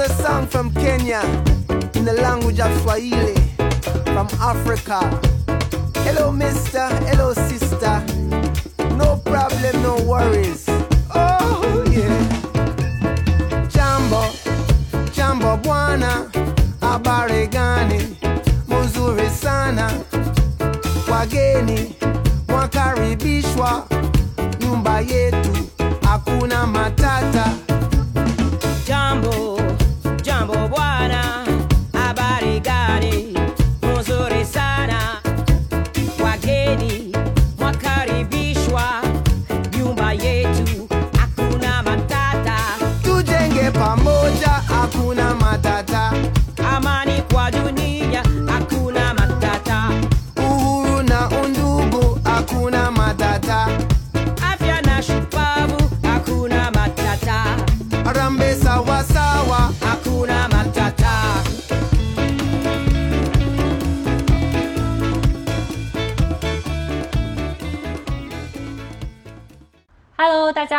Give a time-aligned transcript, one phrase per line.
[0.00, 1.20] a song from Kenya
[1.94, 3.34] in the language of Swahili
[4.14, 5.00] from Africa.
[6.04, 6.86] Hello, mister.
[7.08, 8.02] Hello, sister.
[8.96, 10.64] No problem, no worries.
[11.14, 13.66] Oh, yeah.
[13.68, 14.22] Jambo,
[15.12, 16.30] jambo bwana,
[16.80, 18.16] habari gani?
[18.68, 19.90] Muzuri sana.
[21.10, 21.94] Wageni
[22.48, 23.86] mwakaribishwa
[24.60, 25.50] nyumba yetu,
[26.02, 27.52] hakuna matata.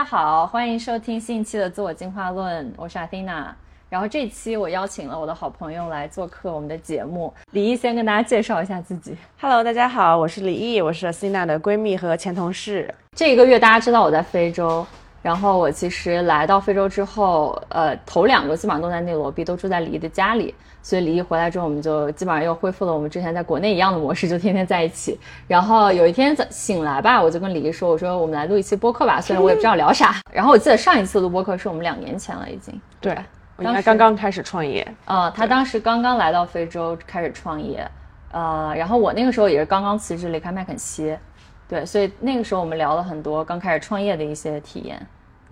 [0.02, 3.56] 家好，欢迎收听新一期的自我进化论，我是阿蒂娜。
[3.88, 7.32] 然后这期我邀请了我的好朋友来做客我们的节目。
[7.52, 9.16] 李毅先跟大家介绍一下自己。
[9.40, 12.92] Hello，大家好，我是李毅，我是 Sina 的闺蜜和前同事。
[13.16, 14.84] 这一个月大家知道我在非洲，
[15.22, 20.54] 然后我其实来到非洲之后，呃，头两个基本上都在内罗毕，都住在李毅的家里。
[20.84, 25.20] 所以李毅回来之后，我们就基本上又恢复了我们之前在国内一样的模式，就天天在一起。
[25.48, 32.82] 然后有一天早醒来吧，我就跟李毅说：“我说我们来录一期播客吧，虽然我也不知道聊啥。”然后我记得上一次录播客是我们两年前了，已经。
[33.00, 33.16] 对，
[33.58, 34.96] 我应当时该刚刚开始创业。
[35.06, 37.88] 呃，他当时刚刚来到非洲开始创业，
[38.32, 41.16] 呃，然后我那个时候也是刚刚辞职离开麦肯锡，
[41.72, 45.08] 对，所以那个时候我们聊了很多刚开始创业的一些体验，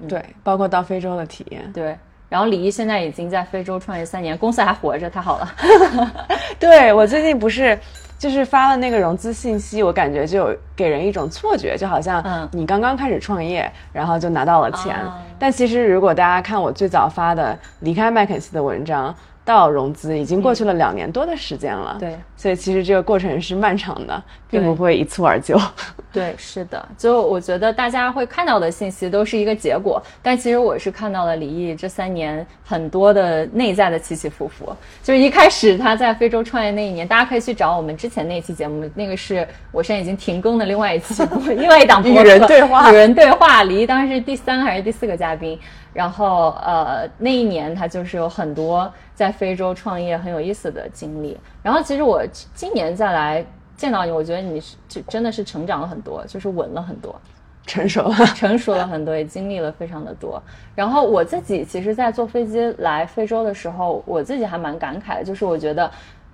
[0.05, 1.71] 对，包括到非洲的体验。
[1.71, 1.97] 对。
[2.27, 5.55] 然后李毅现在已经在非洲创业三年，公司还活着，太好了。
[6.59, 7.79] 对我最近不是
[8.19, 14.93] 就是发了那个融资信息，我感觉就有给人一种错觉，就好像嗯你刚刚开始创业，然后就拿到了钱。
[14.93, 21.97] 啊但其实如果大家看我最早发的离开麦肯锡的文章到融资，已经过去了两年多的时间了。
[21.99, 25.59] 对所以其实这个过程是漫长的，并不会一蹴而就。
[26.13, 34.73] 对，是的，就我觉得大家会看到的信息都是一个结果，但其实我是看到了李毅这三年很多的内在的起起伏伏。
[35.03, 41.21] 就是一开始他在非洲创业那一年，大家可以去找我们之前那一期节目，那个是我现在已经停更的另外一期，
[41.57, 43.63] 另外一档播客与人对话与人对话。
[43.63, 45.59] 李毅当时是第三还是第四个嘉宾，
[45.93, 51.37] 然后呃那一年他就是有很多在非洲创业很有意思的经历。
[51.63, 52.21] 然后其实我
[52.53, 53.45] 今年再来
[53.75, 57.19] 见到你，我觉得你是就真的是成长了很多，就是稳了很多，
[57.65, 60.41] 成熟了， 成熟了很多，也经历了非常的多。
[60.75, 65.89] 然后我自己其实，在坐飞机来非洲的时候，我自己还蛮感慨的，就是我觉得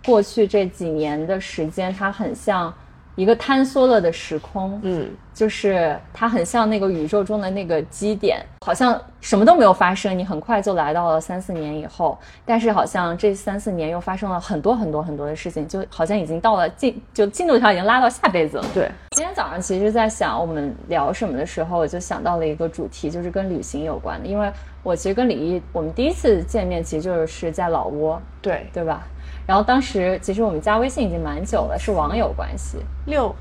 [0.06, 2.74] 过去这几年的时间，它很像
[3.16, 18.66] 一个坍缩了的时空，嗯，就是它很像那个宇宙中的那个基点，好像什么都没有发生，你很快就来到了三四年以后，但是好像这三四年又发生了很多很多很多的事情，就好像已经到了进就进度条已经拉到下辈子了。
[18.74, 24.28] 对，今天早上其实，在想我们聊什么的时候，我就想到了一个主题，就是跟旅行有关的。
[24.28, 24.52] 因为
[24.84, 29.08] 我其实跟李毅，我们第一次见面其实就是在老挝，对，对吧？
[29.48, 32.80] 然后当时其实我们加微信已经蛮久了，是网友关系。
[33.06, 33.34] 六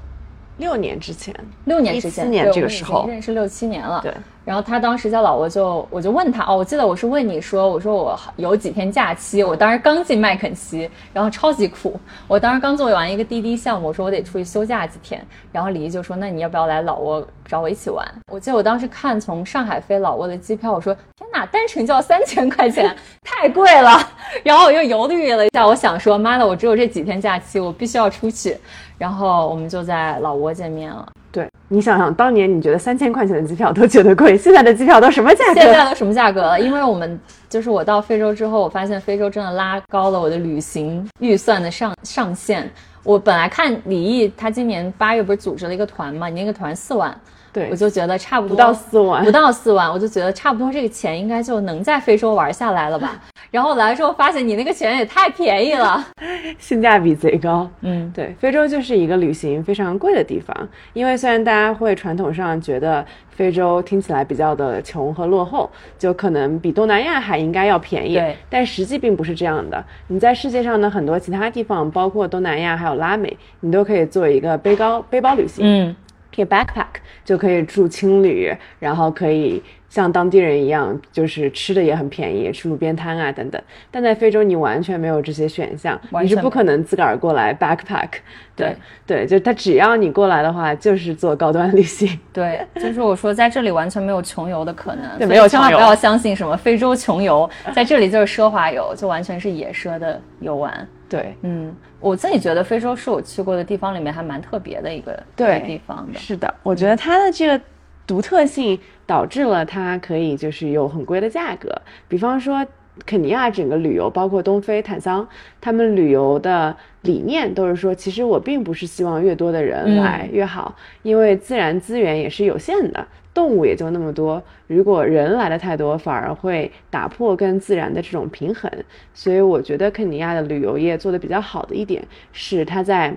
[0.59, 1.35] 六年之前，
[1.65, 4.01] 六年之前，14年这个时候经认识六七年了。
[4.03, 4.13] 对。
[4.45, 18.07] 然后他当时在老挝就，我就问他哦，我记得我是问你说，我说我有几天假期，我当时刚进麦肯锡，然后超级苦，我当时刚做完一个滴滴项目，我说我得出去休假几天，然后李毅就说那你要不要来老挝找我一起玩？
[18.31, 23.99] 我记得我当时看从上海飞老挝的机票，我说天哪，单程就要三千块钱，太贵了。
[24.45, 28.57] 然后我又犹豫了一下，我想说妈的，我只有这几天假期，我必须要出去。
[28.99, 31.09] 然后我们就在老挝见面了。
[31.35, 35.61] 对你想想，当年你觉得三千块钱的机票都觉得贵，现在的机票都什么价格？
[35.61, 36.61] 现在都什么价格了？
[36.61, 42.71] 因为我们就是我到非洲之后，我发现非洲真的拉高了我的旅行预算的上上限。
[43.03, 47.13] 我本来看李毅他今年八月不是组织了一个团嘛，你那个团四万，
[47.53, 53.21] 对我就觉得差不多不到四万不到四万，我就觉得差不多这个钱应该就能在非洲玩下来了吧。
[53.55, 56.05] 然后来之后发现你那个钱也太便宜了，
[56.59, 57.71] 性价比贼高。
[57.83, 68.21] 嗯，对，非洲就是一个旅行非常贵的地方，因为虽然大家会传统上觉得非洲听起来比较的穷和落后，就可能比东南亚还应该要便宜，
[68.51, 69.85] 但实际并不是这样的。
[70.09, 75.65] 你在世界上的很多其他地方，包括东南亚还有拉美，你都可以做一个背包背包旅行。
[75.65, 75.95] 嗯，
[76.35, 76.87] 可以 backpack，
[77.25, 79.63] 就可以住青旅，然后可以
[79.95, 83.63] 像当地人一样，就是吃的也很便宜，吃路边摊啊等等。
[83.93, 88.09] 但在非洲，你完全没有这些选项，你是不可能自个儿过来 backpack。
[88.57, 88.75] 对
[89.07, 92.19] 对，就他只要你过来的话，就是做高端旅行。
[92.33, 100.89] 对，就是我说在这里完全没有穷游的可能，对没有千万不要相信什么非洲穷游，在这里就是奢华游，就完全是野奢的游玩。
[101.09, 106.19] 对嗯，我自己觉得非洲是我去过的地方里面还蛮特别的一个对地方的。
[106.19, 107.61] 是的，我觉得它的这个
[108.07, 111.71] 独特性导致了它可以就是有很贵的价格。
[112.09, 112.67] 比方说，
[113.07, 115.27] 肯尼亚整个旅游，包括东非、坦桑，
[115.61, 123.07] 他们旅游的理念都是说，其实我并不是希望越多的人来越好，因为自然资源也是有限的。
[123.33, 128.71] 动物也就那么多，如果人来的太多，反而会打破跟自然的这种平衡。
[129.13, 133.13] 所以我觉得肯尼亚的旅游业做得比较好的一点是，它在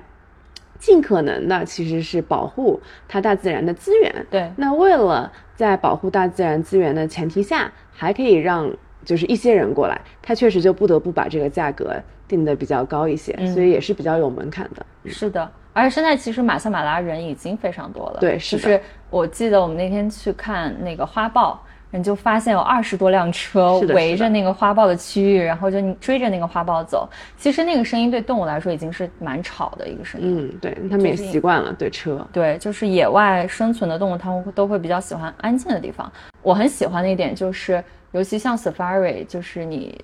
[0.80, 4.26] 尽可能的其实是保护它大自然的资源。
[4.30, 8.72] 对那为了在保护大自然资源的前提下，还可以让
[9.04, 11.96] 就是一些人过来，他确实就不得不把这个价格
[12.28, 14.86] 定得比较高一些，嗯所以也是比较有门槛的。
[15.06, 18.20] 是的，而且现在其实马赛马拉人已经非常多了。
[18.20, 27.08] 对是的就是我记得我们那天去看那个花豹，你就发现有二十多辆车围着那个花豹的区域，然后就你追着那个花豹走。
[27.38, 30.48] 其实那个声音对动物来说已经是蛮吵的一个声音。
[30.52, 32.28] 嗯，对他们也习惯了对车。
[32.34, 36.12] 对，就是野外生存的动物，它们都会比较喜欢安静的地方。
[36.42, 40.04] 我很喜欢的一点就是，尤其像 safari，就是你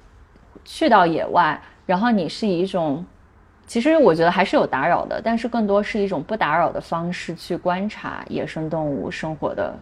[0.63, 3.05] 去到野外，然后你是以一种，
[3.67, 9.75] 其实我觉得还是有打扰的，但是更多是一种不打扰的方式去观察野生动物生活的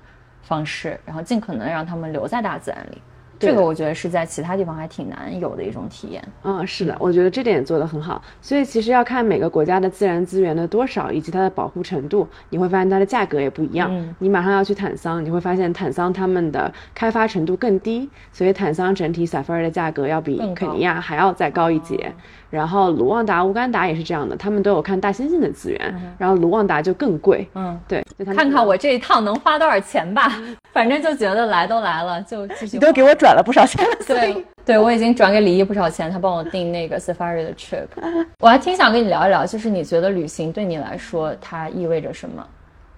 [0.43, 2.97] 方式，然后尽可能让他们留在大自然里。
[3.39, 6.23] 这个我觉得是在其他地方还挺难有的一种体验。
[6.43, 8.21] 嗯，是的，我觉得这点做得很好。
[8.39, 13.89] 所以其实要看每个国家的自然资源的多少以及它的保护程度，你会发现它的价格也不一样。
[13.91, 22.13] 嗯你马上要去坦桑，你会发现坦桑他们的开发程度更低，所以坦桑整体 safari 的价格要比肯尼亚还要再高一截。
[22.51, 27.47] 然后卢旺达、乌干达也是这样的，他们都有看大猩猩的资源，然后卢旺达就更贵。
[27.55, 30.31] 嗯，对，就看看我这一趟能花多少钱吧，
[30.71, 32.77] 反正就觉得来都来了，就继续。
[32.77, 37.87] 你都给我转了不少钱了，对，对我已经转给李毅不少钱，他帮我订那个 Safari 的 trip。
[38.43, 42.45] 我还挺想跟你聊一聊，就是你觉得旅行对你来说它意味着什么？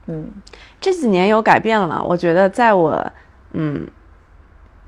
[0.07, 0.29] 嗯，
[0.81, 3.05] 这几年有改变了，我觉得在我
[3.53, 3.87] 嗯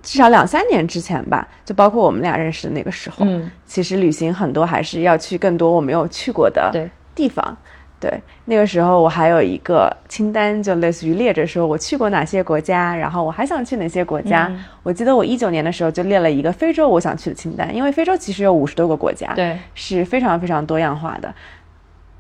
[0.06, 6.72] 至少两三年之前吧，就包括我们俩认识的那个时候，嗯，其实旅行很多还是要去更多我没有去过的
[7.16, 7.57] 地方。
[8.00, 14.48] 对，那个时候我还有一个清单，就类似于列着说我去过哪些国家，然后我还想去哪些国家。
[14.52, 21.34] 嗯我记得我一九年的时候就列了一个非洲我想去的清单，因为非洲其实有五十多个国家，对，是非常非常多样化的。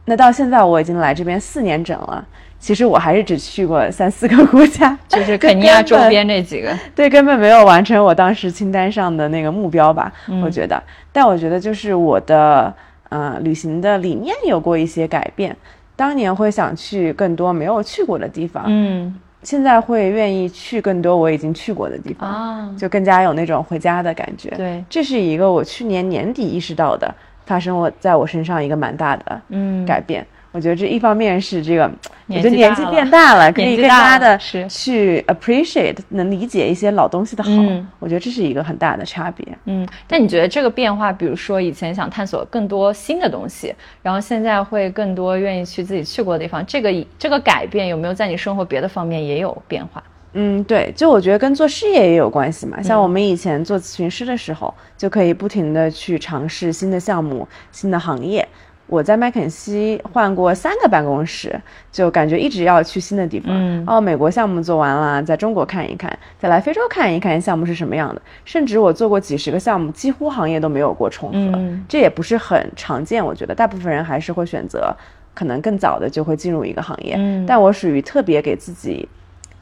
[0.05, 2.25] 那到现在我已经来这边四年整了，
[2.65, 6.75] 其实我还是只去过三四个国家， 就是肯尼亚周边这几个。
[6.95, 10.81] 对，根本没有完成我当时清单上的那个目标吧，嗯我觉得。
[11.11, 12.73] 但我觉得就是我的
[13.09, 15.55] 呃旅行的理念有过一些改变，
[15.95, 24.49] 当年会想去更多没有去过的地方，嗯现在会愿意去更多我已经去过的地方，啊，就更加有那种回家的感觉。
[24.57, 27.13] 对，这是一个我去年年底意识到的，
[27.45, 30.25] 发生我在我身上一个蛮大的嗯，改变。
[30.55, 31.91] 我觉得这一方面是这个，我
[32.27, 37.49] 年觉得年纪变大了， 可以更加的是去 appreciate，能理解一些老东西的好。
[37.51, 39.45] 嗯我觉得这是一个很大的差别。
[39.65, 50.01] 嗯，但你觉得这个变化，比如说以前想探索更多新的东西，然后现在会更多愿意去自己去过的地方，这个这个改变有没有在你生活别的方面也有变化？
[50.37, 52.77] 嗯，对，就我觉得跟做事业也有关系嘛。
[52.79, 58.47] 嗯像我们以前做咨询师的时候，就可以不停的去尝试新的项目、新的行业。
[58.87, 61.59] 我在麦肯锡换过三个办公室，
[61.91, 63.49] 就感觉一直要去新的地方。
[63.51, 68.21] 嗯哦，美国项目做完了，在中国看一看，再来非洲看一看项目是什么样的。
[68.43, 73.25] 甚至我做过几十个项目，几乎行业都没有过重合，嗯这也不是很常见。
[73.25, 74.95] 我觉得大部分人还是会选择
[75.33, 79.09] 可能更早的就会进入一个行业，嗯但我属于特别给自己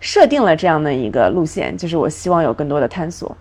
[0.01, 3.36] 设定了这样的一个路线，就是我希望有更多的探索。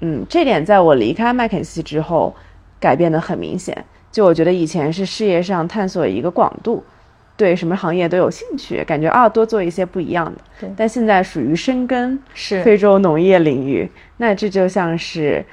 [0.00, 2.32] 嗯，这点在我离开麦肯锡之后
[2.78, 3.84] 改变的很明显。
[4.10, 6.82] 就我觉得以前是事业上探索一个广度，
[7.36, 10.70] 对什么行业都有兴趣，感觉啊多做一些不一样的对。
[10.76, 15.44] 但现在属于深耕是非洲农业领域，那这就像是。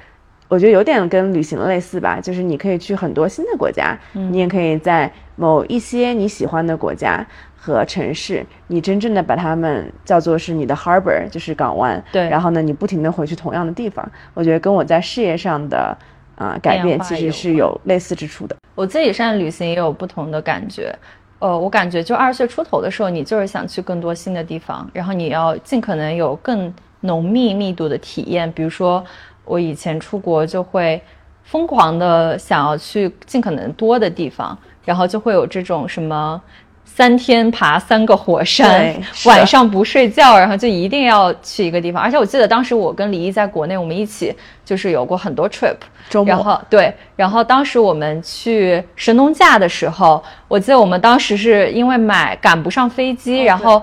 [0.48, 7.26] 我觉得有点跟旅行类似吧，就是你可以去很多新的国家，嗯你也可以在某一些你喜欢的国家
[7.58, 12.02] 和城市，你真正的把它们叫做是你的 harbor，就是港湾。
[12.12, 15.98] 对然后呢，你不停的回去同样的地方，我觉得跟我在事业上的
[16.36, 18.56] 啊、改变其实是有类似之处的。
[18.76, 20.94] 我自己现在旅行也有不同的感觉。
[21.40, 28.52] 呃，我感觉就二十岁出头的时候，你就是想去更多新的地方，然后你要尽可能有更浓密密度的体验。
[28.52, 29.04] 比如说，
[29.44, 31.02] 我以前出国就会
[31.44, 36.42] 疯狂的想要去尽可能多的地方，然后就会有这种什么。
[36.86, 42.02] 三天爬三个火山晚上不睡觉，然后就一定要去一个地方。
[42.02, 45.76] 而且我记得当时我跟李毅在国内，我们一起就是有过很多 trip，
[46.10, 53.82] 周末然后对，然后当时我们去神农架的时候，我记得我们当时是因为买赶不上飞机，然后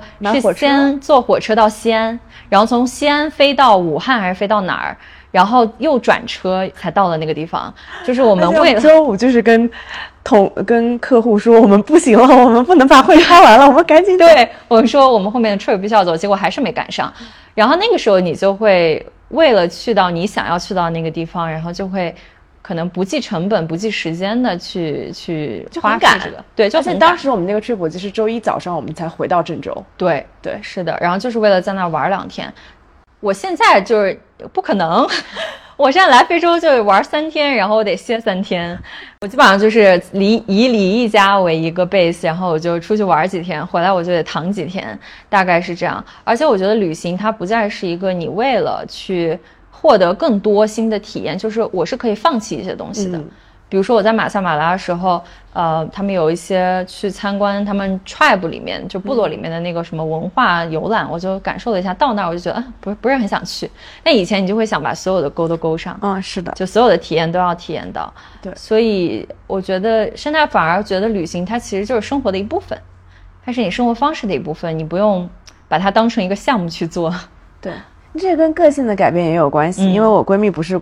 [0.54, 2.18] 先坐火车到西安，
[2.48, 4.96] 然后从西安飞到武汉还是飞到哪儿，
[5.30, 7.72] 然后又转车才到了那个地方。
[8.06, 9.70] 就是我们为了周五就是跟
[10.24, 14.16] 同跟客户说我们不行了，我们不能把会开完了，我们赶紧。
[14.16, 17.12] 对我们说我们后面的 trip 必须要走，结果还是没赶上。
[17.54, 22.14] 然后那个时候你就会为了去到你想要去到那个地方，然后就会
[22.62, 29.84] 可能不计成本、不计时间的去去花费这个，对，就而且当时我们那个 trip 我记是周一早上我们才回到郑州。
[29.96, 32.52] 对对是的，然后就是为了在那玩两天。
[33.20, 34.18] 我现在就是
[34.52, 35.06] 不可能，
[35.82, 38.78] 我现在来非洲就玩三天，然后我得歇三天。
[39.20, 44.96] 我基本上就是离以离异家为一个 base，然后我就出去玩几天，回来我就得躺几天，
[45.28, 46.02] 大概是这样。
[46.22, 49.36] 而且我觉得旅行它不再是一个你为了去
[49.72, 53.20] 获得更多新的体验，就是我是可以放弃一些东西的。
[53.72, 55.18] 比如说我在马萨马拉的时候，
[55.54, 61.94] 呃，他们有一些去参观他们 tribe 里面就部落里面的那个什么文化游览，我就感受了一下。
[61.94, 63.70] 到那儿我就觉得，啊，不是不是很想去。
[64.04, 68.12] 那以前你就会想把所有的勾都勾上，嗯，是的，就所有的体验都要体验到。
[68.42, 72.78] 对所以我觉得现在反而觉得旅行它其实就是生活的一部分，
[73.42, 75.26] 它是你生活方式的一部分，你不用
[75.66, 77.10] 把它当成一个项目去做。
[77.58, 77.72] 对，
[78.18, 79.86] 这跟个性的改变也有关系。
[79.86, 80.78] 嗯因为我闺蜜不是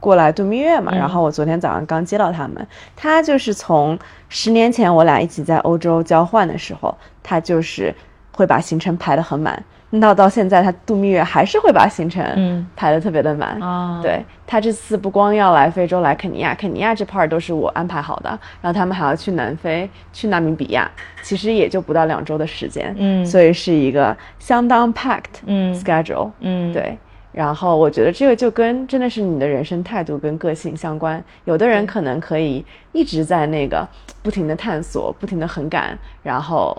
[0.00, 2.66] 过来度蜜月嘛，嗯然后我昨天早上刚接到他们，
[2.96, 3.96] 他就是从
[4.28, 7.94] 十年前我俩一起在欧洲交换的时候，他就是
[8.32, 9.62] 会把行程排得很满。
[9.92, 13.60] 那到现在，他度蜜月还是会把行程嗯排得特别的满。
[13.60, 18.30] 啊，对他这次不光要来非洲，来肯尼亚，肯尼亚这 part 都是我安排好的，
[18.62, 20.88] 然后他们还要去南非，去纳米比亚，
[21.22, 26.96] 其实也就不到两周的时间，嗯所以是一个相当 packed 嗯 schedule，嗯，对。
[27.32, 31.22] 然后我觉得这个就跟真的是你的人生态度跟个性相关。
[31.44, 33.86] 有的人可能可以一直在那个
[34.22, 36.76] 不停的探索、不停的横赶，然后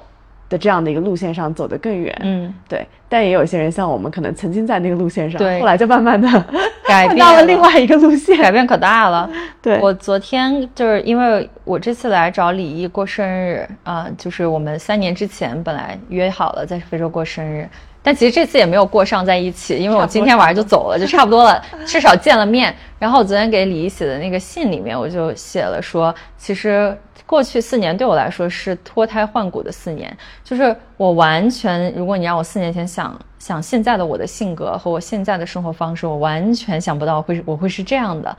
[0.50, 2.16] 的这样的一个路线上走得更远。
[2.22, 2.86] 嗯，对。
[3.08, 6.28] 但也有些人像我们，可能曾经在那个路线上，对后来就慢慢的
[6.88, 8.38] 改变到了变了另外一个路线。
[8.38, 9.30] 改变可大了。
[9.62, 17.68] 对，我昨天就是因为我这次来找李毅过生日啊、就是我们三年之前本来约好了在非洲过生日，
[18.04, 22.76] 但其实这次也没有过上在一起，因为我今天晚上就走了，就差不多了，至少见了面。
[22.98, 38.38] 然后我昨天给李毅写的那个信里面，我就写了说，其实过去四年对我来说是脱胎换骨的四年，就是我完全，如果你让我四年前想想现在的我的性格和我现在的生活方式，我完全想不到会是我会是这样的。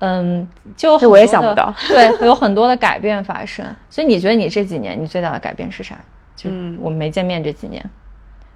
[0.00, 0.46] 嗯，
[0.76, 3.64] 就我也想不到对，有很多的改变发生。
[3.88, 5.96] 所以你觉得你这几年你最大的改变是啥？
[6.36, 7.82] 就嗯我们没见面这几年，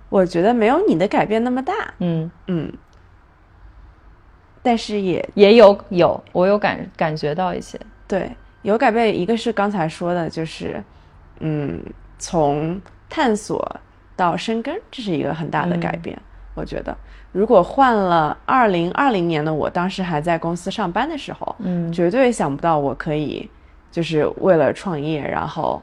[0.08, 1.72] 我觉得没有你的改变那么大。
[1.98, 2.72] 嗯，嗯，
[4.62, 8.30] 但是也也有有，我有感感觉到一些，对，
[8.62, 9.18] 有改变。
[9.18, 10.82] 一个是刚才说的，就是，
[11.40, 11.82] 嗯，
[12.18, 13.80] 从探索
[14.16, 16.18] 到生根，这是一个很大的改变。
[16.54, 16.96] 我觉得，
[17.30, 23.48] 如果换了二零二零年的我，当时还在公司上班的时候，嗯绝对想不到我可以，
[23.92, 25.80] 就是为了创业，然后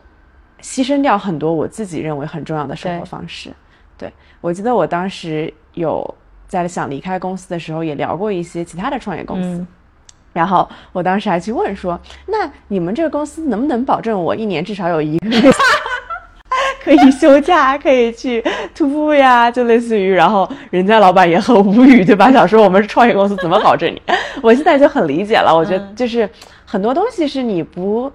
[0.62, 3.54] 牺牲掉很多我自己认为很重要的生活方式。
[3.98, 4.12] 对
[4.42, 6.16] 我记得我当时有
[6.48, 9.50] 在想离开公司的时候，也聊过一些其他的创业公司。
[9.50, 9.68] 嗯
[10.36, 11.98] 然后我当时还去问说
[12.28, 15.50] ：“那你们这个公司能不能保证我一年至少有一个月
[16.84, 18.44] 可以休假，可以去
[18.76, 19.50] 徒步呀？
[19.50, 22.30] 就类似于，然后人家老板也很无语，对吧？
[22.34, 24.02] 想说我们是创业公司，怎么保证你？
[24.44, 26.30] 我现在就很理解了，我觉得嗯就是
[26.66, 28.12] 很多东西是你不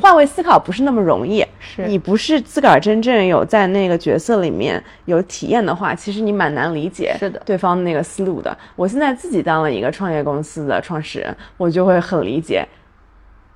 [0.00, 1.44] 换位思考不是那么容易。
[1.58, 8.56] 是你不是自个儿真正有在那个角色里面有体验的话，其实你蛮难理解是的对方的那个思路的。
[8.76, 12.66] 我现在自己当了一个创业公司的创始人，我就会很理解，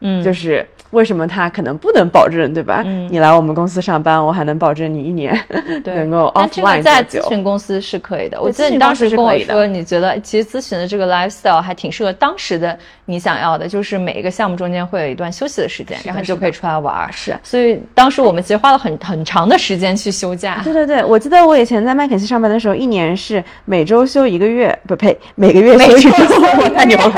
[0.01, 2.83] 嗯，就是为什么他可能不能保证，对吧？
[2.85, 5.39] 嗯你来我们公司上班，我还能保证你一年
[5.83, 7.27] 对 能够 offline 在咨？
[7.29, 8.41] 询公司是可以的。
[8.41, 17.11] 我记得你当时跟我说，你觉得其实咨询的这个 lifestyle 还挺适合当时的你想要的，就是每一个项目中间会有一段休息的时间，然后你就可以出来玩儿。
[17.13, 20.61] 是所以当时我们其实花了很很长的时间去休假。
[20.63, 27.13] 对对对，我记得我以前在麦肯锡上班的时候，一年是每周休一个月，不呸，每个月休一周，我太牛了。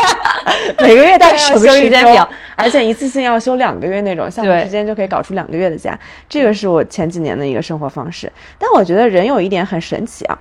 [0.80, 2.28] 每个月大概 什么休一周时间表，
[2.68, 5.98] 而且一次性要休两个月那种，项目对时间就可以搞出两个月的假。
[6.28, 8.30] 这个是我前几年的一个生活方式。
[8.58, 10.38] 但我觉得人有一点很神奇啊，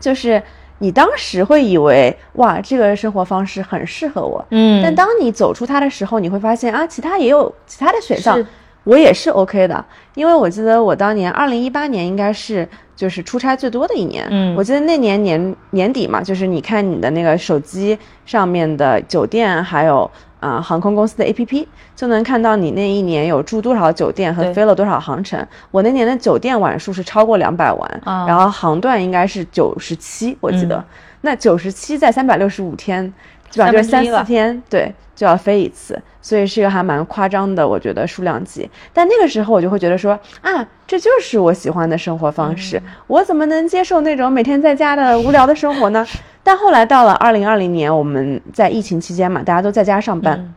[0.00, 0.42] 就是
[0.78, 8.44] 你当时会以为哇，这个生活方式很适合我，嗯但当你走出它的时候，你会发现啊，其他也有其他的选项，
[8.82, 9.84] 我也是 OK 的。
[10.14, 20.10] 因为我记得我当年二零一八年应该是就是出差最多的一年，嗯我记得那年年年底嘛，就是你看你的那个手机上面的酒店还有。
[20.40, 21.66] 啊、航空公司的 APP
[21.96, 25.44] 就能看到你那一年有住多少酒店和飞了多少航程。
[25.70, 30.76] 我那年的酒店晚数是超过两百晚，啊然后航段应该是九十七，我记得。
[30.76, 30.84] 嗯
[31.20, 33.12] 那九十七在三百六十五天，
[33.50, 38.68] 基本上就是三四天，对，就要飞一次，所以是一个还蛮夸张的，我觉得数量级。
[38.92, 46.06] 但那个时候我就会觉得说啊，这就是我喜欢的生活方式，我怎么能接受那种每天在家的无聊的生活呢？
[46.42, 50.54] 但后来到了二零二零年，我们在疫情期间嘛，大家都在家上班，嗯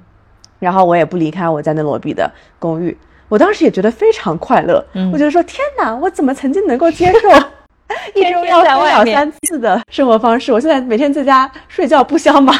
[0.59, 2.95] 然后我也不离开我在内罗毕的公寓，
[3.27, 7.29] 我当时也觉得非常快乐，嗯我觉得说天哪，我怎么曾经能够接受
[8.13, 10.53] 一周要飞在外面两三次的生活方式？
[10.53, 12.53] 我现在每天在家睡觉不香吗？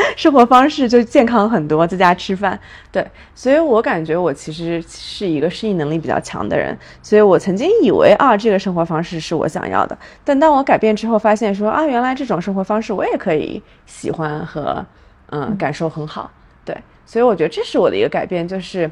[0.16, 2.58] 生活方式就健康很多，在家吃饭，
[2.90, 14.84] 对，所以我感觉我其实是一个适应能力比较强的人，所以我曾经以为啊，这个生活方式是我想要的，但当我改变之后，发现说啊，原来这种生活方式我也可以喜欢和
[15.30, 16.30] 嗯感受很好，
[16.64, 18.90] 对，所以我觉得这是我的一个改变，就是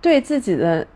[0.00, 0.86] 对自己的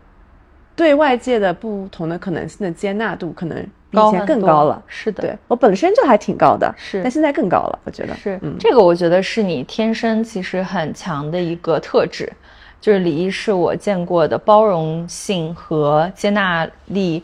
[0.75, 3.57] 对外界的不同的可能性的接纳度，可能
[3.91, 4.81] 比以前更高了。
[4.87, 7.01] 是的，对我本身就还挺高的，是。
[7.03, 8.15] 但现在更高了，我觉得。
[8.15, 12.31] 是、嗯，这个，我觉得是你天生其实很强的一个特质，
[12.81, 17.23] 就是李毅是我见过的包容性和接纳力，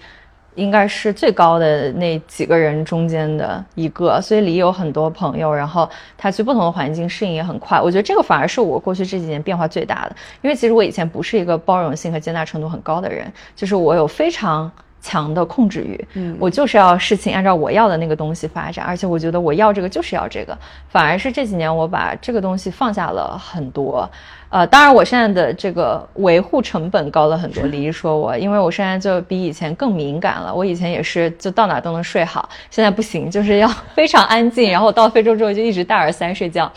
[0.56, 4.20] 应该是最高的那几个人中间的一个。
[4.22, 7.79] 所以里有很多朋友，然后他去不同的环境适应也很快。
[7.79, 14.72] 我觉得这个反而是我过去这几年变化最大的，因为其实我以前不是一个包容性和接纳程度很高的人，就是我有非常。
[15.01, 20.56] 强的控制欲，嗯我就是要事情按照我要的那个东西发展，而且我觉得我要这个就是要这个，
[20.89, 24.08] 反而是这几年我把这个东西放下了很多，
[24.50, 27.63] 呃，当然我现在的这个维护成本高了很多。
[27.65, 36.71] 李毅说我，因为我现在就比以前更敏感了，我以前也是就到哪都能睡好，现在不行，就是要 非常安静，然后我到非洲之后就一直戴耳塞睡觉，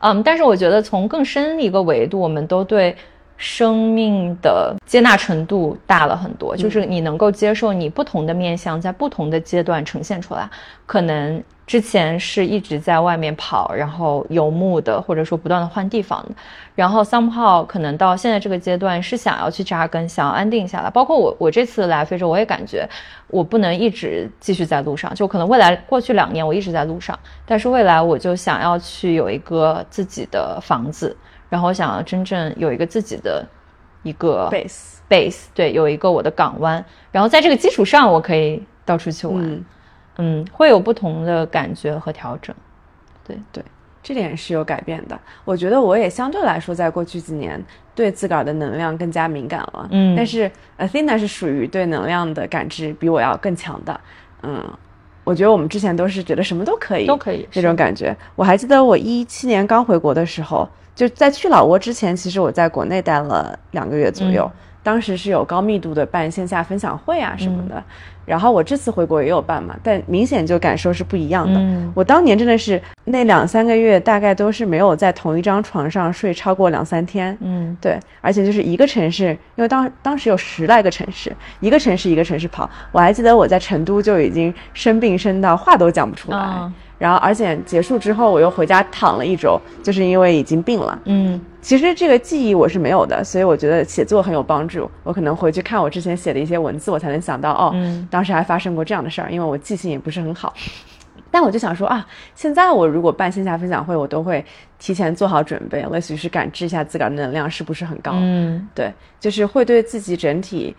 [0.00, 2.94] 嗯，但是我觉得从更深一个维度，我们都对。
[3.36, 10.48] 生命的接纳程度大了很多，就是你能够接受你不同的面相在不同的阶段呈现出来。
[10.86, 16.34] 可能之前是一直在外面跑，然后游牧的，或者说不断的换地方的，
[16.74, 20.88] 然后 somehow 可能到现在这个阶段是想要去扎根，想要安定下来。
[20.88, 22.88] 包括我，我这次来非洲，我也感觉
[23.28, 31.14] 我不能一直继续在路上，就可能未来过去两年我一直在路上，但是未来我就想要去有一个自己的房子。
[31.48, 33.46] 然后我想要真正有一个自己的
[34.02, 39.64] 一个 base base，对，有一个我的港湾，然后在这个基础上，我可以到处去玩，嗯
[40.18, 42.54] 嗯会有不同的感觉和调整。
[43.26, 43.64] 对对，
[44.02, 45.18] 这点是有改变的。
[45.44, 47.62] 我觉得我也相对来说，在过去几年
[47.94, 49.88] 对自个儿的能量更加敏感了。
[49.90, 54.00] 嗯但是 Athena 是属于对能量的感知比我要更强的。
[54.42, 54.62] 嗯，
[55.26, 58.16] 我觉得我们之前都是觉得什么都可以，都可以那种感觉。
[58.36, 64.48] 我还记得我一七年刚回国的时候，就在去老挝之前，其实我在国内待了两个月左右。
[64.54, 67.82] 嗯当时是有高密度的办线下分享会啊什么的，
[68.24, 71.58] 然后我这次回国也有办嘛，但明显就感受是不一样的。
[71.58, 77.36] 嗯我当年真的是那两三个月，大概都是没有在同一张床上睡超过两三天。
[77.40, 82.70] 嗯对，而且就是一个城市，因为当当时有十来个城市，一个城市一个城市跑。
[82.92, 90.98] 我还记得我在成都就已经生病生到话都讲不出来，啊然后而且结束之后我又回家躺了一周，就是因为已经病了。
[91.04, 94.88] 嗯其实这个记忆我是没有的，所以我觉得写作很有帮助。
[95.02, 100.54] 我可能回去看我之前写的一些文字，我才能想到哦，嗯当时还发生过这样的事儿，因为我记性也不是很好。
[101.28, 102.06] 但我就想说啊，
[102.36, 104.42] 现在我如果办线下分享会，我都会
[104.78, 108.12] 提前做好准备，类似于是感知一下自个儿的能量是不是很高。
[108.14, 110.74] 嗯对，就是会对自己整体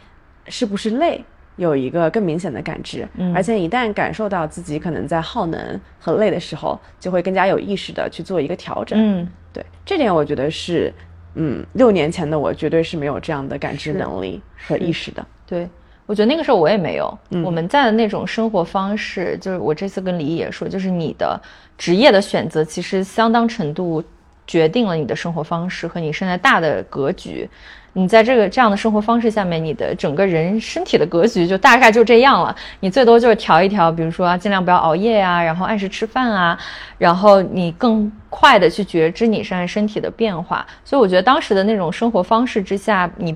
[0.47, 1.23] 是不是累
[1.57, 8.97] 有一个更明显的感知，嗯而且一旦感受到自己可能在耗能和累的时候，就会更加有意识的去做一个调整。
[8.97, 10.93] 嗯对，这点我觉得是，
[11.33, 15.25] 嗯，六年前的我绝对是没有这样的感知能力和意识的。
[15.47, 15.67] 对，
[16.05, 17.17] 我觉得那个时候我也没有。
[17.31, 21.39] 嗯我们在的那种生活方式，就是我这次跟李毅也说，就是你的
[21.77, 24.03] 职业的选择，其实相当程度
[24.45, 27.49] 决定了你的生活方式和你现在大的格局。
[27.97, 32.55] 你在这个这样的生活方式下面，你的整个人身体的格局就大概就这样了。
[32.79, 36.55] 你最多就是调一调，比如说尽量不要熬夜啊，然后按时吃饭啊，
[36.99, 40.63] 然后你更快的去觉知你现在身体的变化。
[40.85, 43.35] 所以我觉得当时的那种生活方式之下，你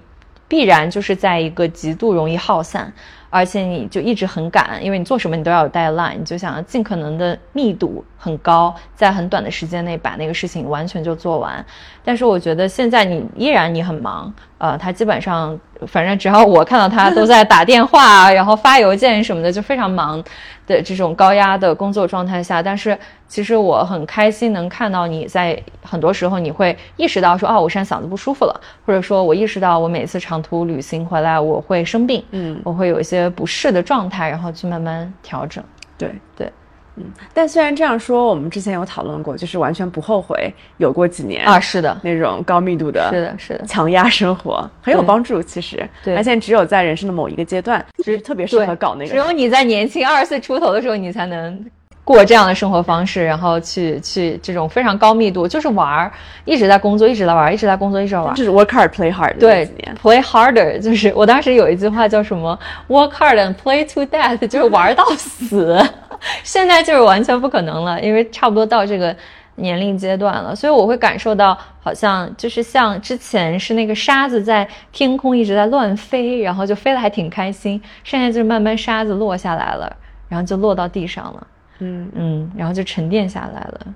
[0.52, 2.92] 必然就是在一个极度容易耗散。
[3.34, 11.66] 而且你就一直很赶，因为你做什么你都要有 deadline，你就想要尽可能的密度很高，在很短的时间内把那个事情完全就做完。
[12.04, 20.22] 但是我觉得现在你依然你很忙，呃，他基本上反正只要我看到他都在打电话，然后发邮件什么的，就非常忙
[20.68, 22.62] 的这种高压的工作状态下。
[22.62, 23.00] 但是
[23.32, 32.60] 其实我很开心能看到你在很多时候你会意识到说，哦，我现在嗓子不舒服了，或者说我意识到我每次长途旅行回来我会生病，嗯。
[32.66, 35.64] 我会有一些不适的状态，然后去慢慢调整。
[35.98, 36.12] 对。
[36.36, 36.52] 对。
[36.98, 37.06] 嗯。
[37.34, 45.42] 但虽然这样说，我们之前有讨论过，就是完全不后悔有过几年啊，是的，那种高密度的、是的，是的，强压生活，很有帮助。
[45.42, 46.18] 其实，对。
[46.18, 49.12] 而且只有在人生的某一个阶段，就是特别适合搞那个。
[49.12, 51.66] 只有你在年轻二十岁出头的时候，你才能
[52.12, 56.12] 过这样的生活方式，然后去去这种非常高密度，就是玩儿，
[56.46, 58.36] 一直在工作，一直在玩儿，一直在工作，一直在玩儿。
[58.36, 59.68] 就是 work hard, play hard 对。
[60.02, 65.80] ，play harder，就是我当时有一句话叫什么，work hard and play to death，就是玩到死。
[66.44, 69.16] 现在就是完全不可能了，因为差不多到这个
[69.56, 79.92] 年龄阶段了，所以我会感受到，好像就是像之前是那个沙子在天空一直在乱飞，然后就飞得还挺开心，现在就是慢慢沙子落下来了，
[80.30, 81.48] 然后就落到地上了，
[81.82, 83.94] 嗯，嗯，然后就沉淀下来了，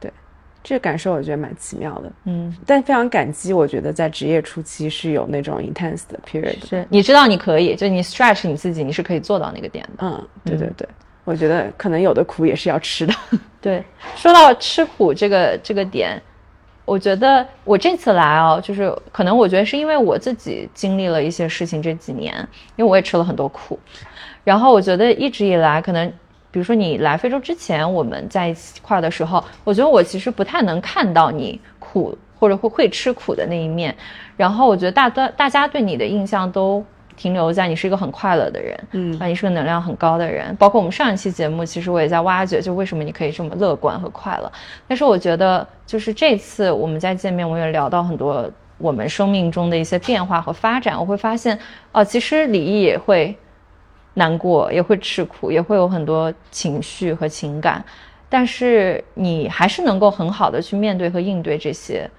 [0.00, 0.12] 对
[0.62, 3.52] 这个感受我觉得蛮奇妙的，嗯，但非常感激。
[3.52, 6.68] 我觉得在职业初期是有那种 intense 的 period。
[6.68, 10.06] 是你知道你可以，就你 stretch 你自己，你是可以做到那个点的。
[10.06, 10.88] 嗯，对对对，
[11.24, 13.14] 我觉得可能有的苦也是要吃的。
[13.60, 13.84] 对，
[14.16, 16.20] 说到吃苦这个这个点，
[16.84, 22.36] 我觉得我这次来哦，就是可能我觉得是因为我自己经历了一些事情这几年，
[22.74, 23.78] 因为我也吃了很多苦，
[24.44, 26.12] 然后我觉得一直以来可能。
[26.52, 33.92] 比如说你来非洲之前，我们在一块儿的时候，我觉得我其实不太能看到你苦或者会会吃苦的那一面。
[34.36, 36.84] 然后我觉得大大大家对你的印象都
[37.16, 40.54] 停留在你是一个很快乐的人，嗯啊，你是个能量很高的人。
[40.56, 44.50] 包括我们上一期节目，其实我也在挖掘，就为什么你可以这么乐观和快乐。
[44.88, 50.98] 但是我觉得，就是这次我们在见面，我也聊到很多我们生命中的一些变化和发展。
[50.98, 51.56] 我会发现，
[51.92, 53.36] 哦，其实李毅也会
[54.14, 57.84] 难过，也会吃苦，也会有很多情绪和情感，
[58.28, 62.10] 但是你还是能够很好的去面对和应对这些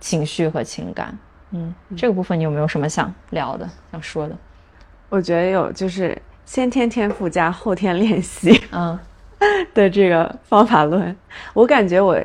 [0.00, 1.16] 情绪和情感。
[1.52, 4.36] 嗯，这个部分你有没有什么想聊的、想说的？
[5.08, 8.98] 我觉得有就是先天天赋加后天练习嗯
[9.72, 11.16] 的这个方法论。
[11.54, 12.20] 我感觉我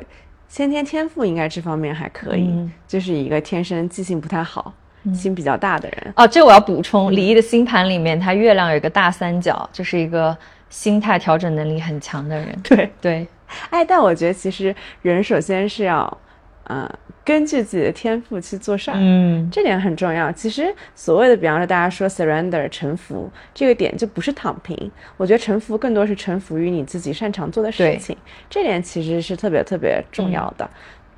[0.48, 4.74] 先天天赋应该这方面还可以，嗯就是一个天生记性不太好、
[5.14, 6.12] 心比较大的人。
[6.16, 10.36] 哦，这我要补充，李毅的星盘里面，他月亮有一个大三角，就是一个
[10.70, 12.48] 心态调整能力很强的人。
[12.62, 13.26] 对，对，
[13.70, 16.18] 哎，但我觉得其实人首先是要，
[16.64, 16.88] 呃，
[17.24, 18.96] 根据自己的天赋去做事儿。
[18.98, 20.30] 嗯这点很重要。
[20.32, 24.90] 其实所谓的，比方说大家说 surrender 臣服这个点，就不是躺平。
[25.16, 28.16] 我觉得臣服更多是臣服于你自己擅长做的事情，
[28.48, 30.68] 这点其实是特别特别重要的。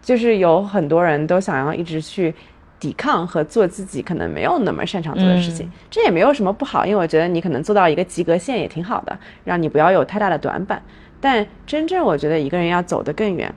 [0.02, 2.34] 就是有很多人都想要一直去
[2.84, 10.82] 抵抗和做自己可能没有那么擅长做的事情，嗯这也没有什么不好，因为我觉得你可能做到一个及格线也挺好的，让你不要有太大的短板。
[11.18, 13.50] 但真正我觉得一个人要走得更远，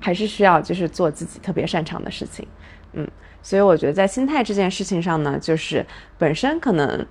[0.00, 2.48] 还是需要就是做自己特别擅长的事情，
[2.94, 3.06] 嗯，
[3.42, 5.84] 所以我觉得在心态这件事情上呢，就是
[6.16, 7.06] 本身可能，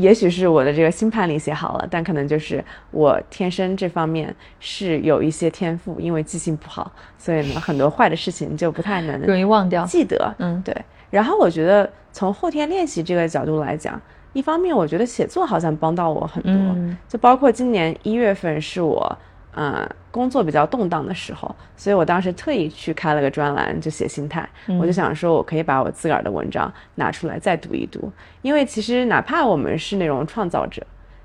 [0.00, 9.84] 也许是我的这个星盘里写好了，但可能就是我天生这方面是有一些天赋，因为记性不好，所以呢很多坏的事情就不太能容易忘掉。
[9.84, 10.74] 记得，嗯对。
[11.10, 14.00] 然后我觉得从后天练习这个角度来讲，
[14.32, 19.18] 一方面我觉得写作好像帮到我很多，嗯就包括今年一月份是我
[19.52, 24.48] 呃工作比较动荡的时候，所以我当时特意去开了个专栏，就写心态。
[24.66, 24.78] 嗯。
[24.78, 28.10] 我就想说，我可以把我自个儿的文章拿出来再读一读，
[28.42, 30.84] 因为其实哪怕我们是那种创造者，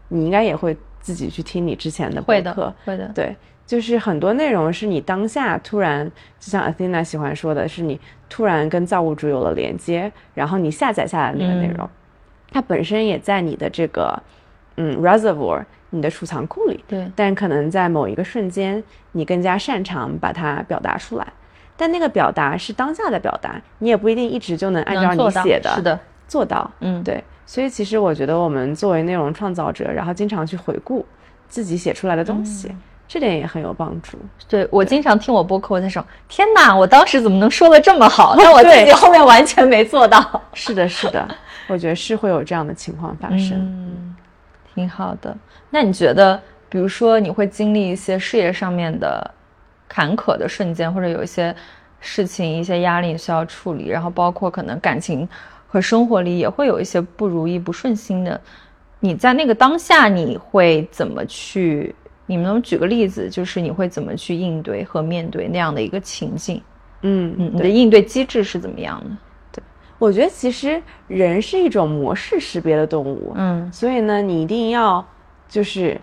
[0.09, 2.51] 你应该也会自己去听你之前的播会客。
[2.51, 3.11] 的，，会的。
[3.13, 3.35] 对，
[3.65, 6.05] 就是很多内容是你当下突然，
[6.39, 11.87] 就像 Athena 喜欢说的，是你突然跟造物主有了连接，然后你下载下来那个内容，
[12.51, 14.21] 它本身也在你的这个
[14.77, 15.63] 嗯 reservoir，
[15.95, 21.25] 你的储藏库里，对但可能在某一个瞬间，你更加擅长把它表达出来。
[21.77, 26.69] 但那个表达是当下的表达，你也不一定一直就能按照你写的是的，做到。
[26.79, 31.05] 嗯对，所以其实我觉得我们作为内容创造者，然后经常去回顾
[31.49, 32.73] 自己写出来的东西，
[33.07, 34.17] 这点也很有帮助。
[34.47, 38.35] 对我经常听我播客，我在想，天哪，我当时怎么能说的这么好？
[38.39, 40.41] 但我自己后面完全没做到。
[40.53, 41.27] 是的，是的，
[41.67, 43.51] 我觉得是会有这样的情况发生。
[43.53, 44.15] 嗯，
[44.75, 45.35] 挺好的。
[45.71, 49.31] 那你觉得，比如说你会经历一些事业上面的
[49.87, 51.55] 坎坷的瞬间，或者有一些
[51.99, 55.27] 事情、一些压力需要处理，然后包括可能感情
[55.67, 58.39] 和生活里也会有一些不如意、不顺心的。
[58.99, 61.95] 你在那个当下，你会怎么去？
[62.27, 66.59] 你们能举个例子，就是你会怎么去应对和面对那样的一个情境？
[67.01, 69.15] 嗯嗯，你的，应对机制是怎么样的？
[69.97, 73.33] 我觉得其实人是一种模式识别的动物。
[73.35, 75.05] 嗯所以呢，你一定要
[75.47, 75.99] 就是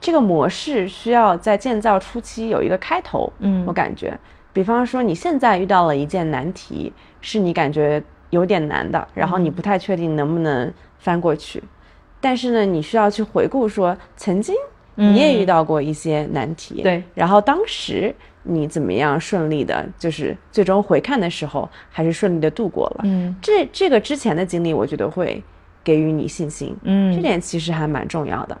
[0.00, 3.32] 这个模式需要在建造初期有一个开头。
[3.40, 4.16] 嗯我感觉，
[4.52, 11.62] 比方说你现在遇到了一件难题，是你感觉有点难的，然后你嗯不太确定能不能翻过去，
[12.20, 14.54] 但是呢，你需要去回顾说曾经
[14.94, 18.14] 你也遇到过一些难题，嗯对，然后当时。
[18.42, 23.02] 你怎么样顺利的，就是最终回看的时候，还是顺利的度过了。
[23.04, 25.42] 嗯这这个之前的经历，我觉得会
[25.84, 26.76] 给予你信心。
[26.82, 28.58] 嗯这点其实还蛮重要的。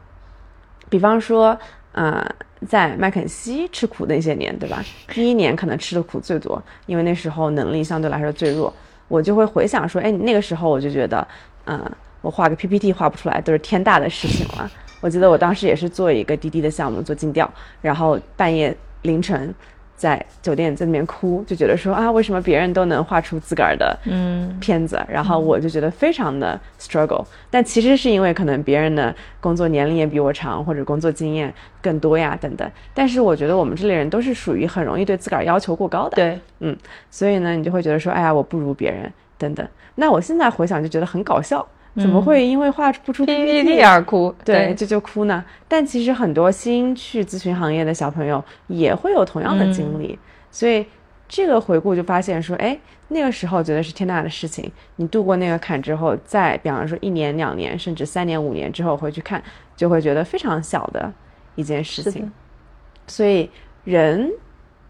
[0.88, 1.58] 比方说，
[1.92, 2.24] 呃，
[2.68, 4.84] 在麦肯锡吃苦那些年，对吧？
[5.08, 8.72] 第一年可能吃的苦最多，因为那时候能力相对来说最弱。
[9.08, 11.26] 我就会回想说，哎，那个时候我就觉得，
[11.64, 11.90] 嗯、
[12.20, 14.70] 我画个 PPT 画不出来都是天大的事情了。
[15.00, 19.54] 我记得我当时也是做一个滴滴的项目，做尽调，然后半夜凌晨
[19.96, 27.24] 在酒店在那边哭，就觉得说啊，为什么别人都能画出自个儿的嗯片子，然后我就觉得非常的 struggle。
[27.50, 32.68] 但其实是因为可能别人的工作年龄也比我长，或者工作经验更多呀等等。
[32.92, 36.76] 但是我觉得我们这类人都是属于很容易对自个儿要求过高的，，对，嗯，
[37.10, 39.66] 所以呢，你就会觉得说，哎呀，我不如别人等等。
[39.94, 41.64] 那我现在回想就觉得很搞笑，
[41.96, 45.44] 怎么会因为画不出 PPT 而哭，对，这就哭呢。
[45.68, 50.18] 但其实很多新去咨询行业的小朋友也会有同样的经历，
[50.50, 50.86] 所以
[51.28, 52.78] 这个回顾就发现说，哎，
[53.08, 59.42] 那个时候觉得是天大的事情，你度过那个坎之后，再比方说一年、两年，甚至三年、五年之后回去看，
[59.76, 61.12] 就会觉得非常小的
[61.56, 62.30] 一件事情。
[63.06, 63.50] 所以
[63.84, 64.30] 人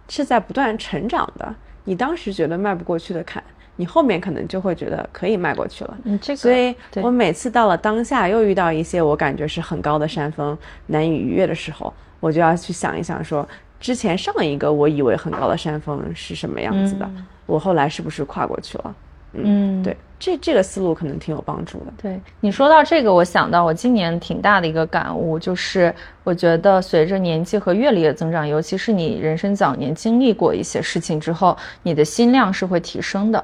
[0.09, 1.55] 是在不断成长的。
[1.85, 3.43] 你当时觉得迈不过去的坎，
[3.77, 5.97] 你后面可能就会觉得可以迈过去了。
[6.05, 10.57] 嗯，这个，所以我每次到了当下，又遇到一些我感觉是很高的山峰
[10.87, 13.47] 难以逾越的时候，我就要去想一想说，
[13.81, 17.11] 之前上一个我以为很高的山峰是什么样子的，
[17.47, 18.95] 我后来是不是跨过去了？
[19.35, 21.93] 嗯，对，这这个思路可能挺有帮助的。
[22.03, 33.43] 对你说到这个，我想到我今年挺大的一个感悟，就是我觉得随着年纪和阅历的增长，尤其是你人生早年经历过一些事情之后，你的心量是会提升的，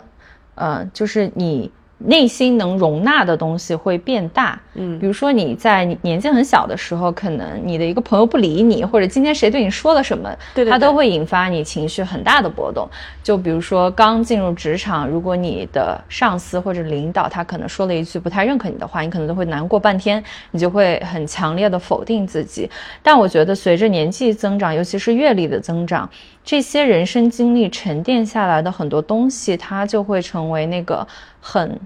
[0.58, 4.58] 呃，就是你内心能容纳的东西会变大。
[4.74, 12.88] 嗯比如说你在年纪很小的时候，可能你的一个朋友不理你，或者今天谁对你说了什么，对对对它都会引发你情绪很大的波动。
[13.22, 22.70] 就比如说刚进入职场，如果你的上司或者领导他可能说了一句不太认可你的话，你可能都会难过半天，你就会很强烈的否定自己。
[23.02, 26.08] 但我觉得随着年纪增长，尤其是阅历的增长，
[26.44, 31.06] 这些人生经历沉淀下来的很多东西，它就会成为那个
[31.40, 31.78] 很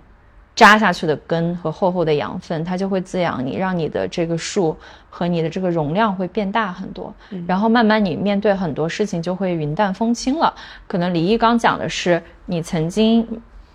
[0.54, 4.76] 扎下去的根和厚厚的养分，它就会滋养你，让你的这个树
[5.08, 7.12] 和你的这个容量会变大很多。
[7.46, 10.54] 然后慢慢你面对很多事情就会云淡风轻了。
[10.86, 13.26] 可能李毅刚讲的是，你曾经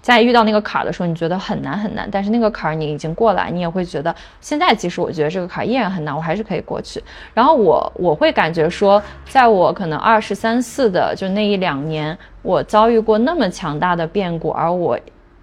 [0.03, 7.03] 在遇到那个坎儿的时候，你觉得很难很难，但是那个坎儿你已经过来，你也会觉得现在即使我觉得这个坎儿依然很难，我还是可以过去。
[7.33, 14.97] 然后我我会感觉说，在我可能二十三四的就那一两年，我遭遇过那么强大的变故，而我。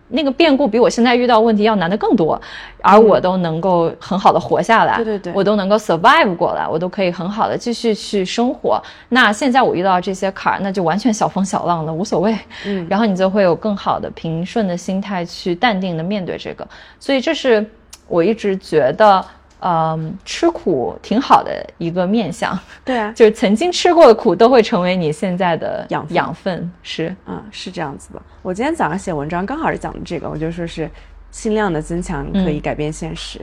[0.08, 2.40] 那个变故比我现在遇到问题要难的更多，
[2.82, 8.80] 而我都能够很好的活下来，对对对我都能够 survive 过来，我都可以很好的继续去生活。
[9.08, 12.36] 那现在我遇到这些坎儿，那就完全小风小浪的无所谓，
[12.66, 16.66] 嗯然后你就会有更好的平顺的心态去淡定的面对这个。
[17.00, 17.64] 所以这是
[18.06, 19.24] 我一直觉得，
[19.66, 28.20] 嗯，吃苦挺好的一个面相，对啊， 就是曾经吃过的苦都会成为你现在的养分养分，是，嗯，是这样子的。
[28.42, 30.90] 我今天早上写文章刚好是讲的这个，我就说是
[31.30, 33.40] 心量的增强可以嗯改变现实，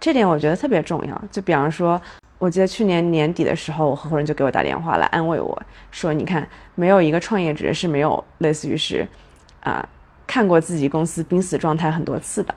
[0.00, 1.22] 这点我觉得特别重要。
[1.30, 2.00] 就比方说，
[2.40, 9.06] 我记得去年年底的时候，我合伙人就给我打电话来安慰我说：“你看，没有一个创业者是没有类似于是
[9.60, 9.88] 啊、
[10.26, 12.52] 看过自己公司濒死状态很多次的。”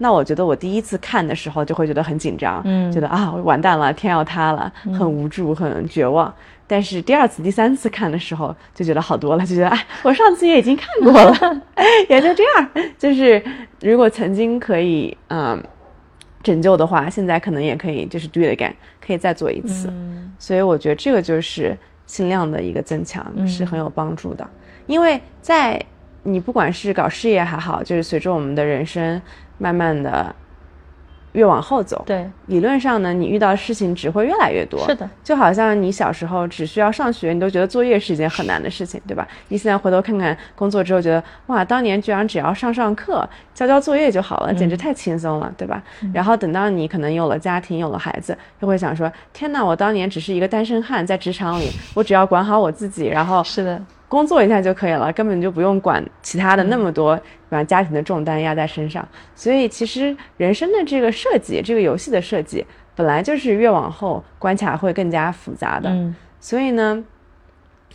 [0.00, 6.32] 对，那我觉得我第一次看的时候就会觉得很紧张，嗯觉得啊完蛋了，天要塌了，很无助，很绝望。
[6.66, 11.62] 但是第二次、第三次看的时候，就觉得好多了，就觉得哎，我上次也已经看过了，
[12.08, 12.70] 也就这样。
[12.96, 13.42] 就是
[13.80, 15.62] 如果曾经可以嗯
[16.42, 19.88] 拯救的话，现在可能也可以就是 do it again，可可以再做一次。
[19.88, 24.48] 嗯所以我觉得这个就是心量的一个增强，嗯是很有帮助的。
[24.86, 25.84] 因为在
[26.22, 29.20] 你不管是搞事业还好，就是随着我们的人生
[29.60, 30.34] 慢慢的
[31.32, 34.80] 越往后走，对，理论上呢，你遇到的事情只会越来越多。
[34.84, 39.28] 是的，就好像你小时候只需要上学，你都觉得作业是一件很难的事情，对吧？
[39.46, 45.80] 你现在回头看看工作之后，觉得哇，当年居然只要上上课、交交作业就好了，简直太轻松了，对吧？
[46.12, 57.18] 然后等到你可能有了家庭、有了孩子，就会想说：天哪，我当年只是一个单身汉，在职场里，我只要管好我自己，然后是的，工作一下就可以了，根本就不用管其他的那么多，
[57.48, 59.06] 把家庭的重担压在身上。
[59.36, 65.88] 所以其实人生的这个设计，这个游戏的设计，本来就是越往后关卡会更加复杂的。
[65.88, 67.04] 嗯所以呢，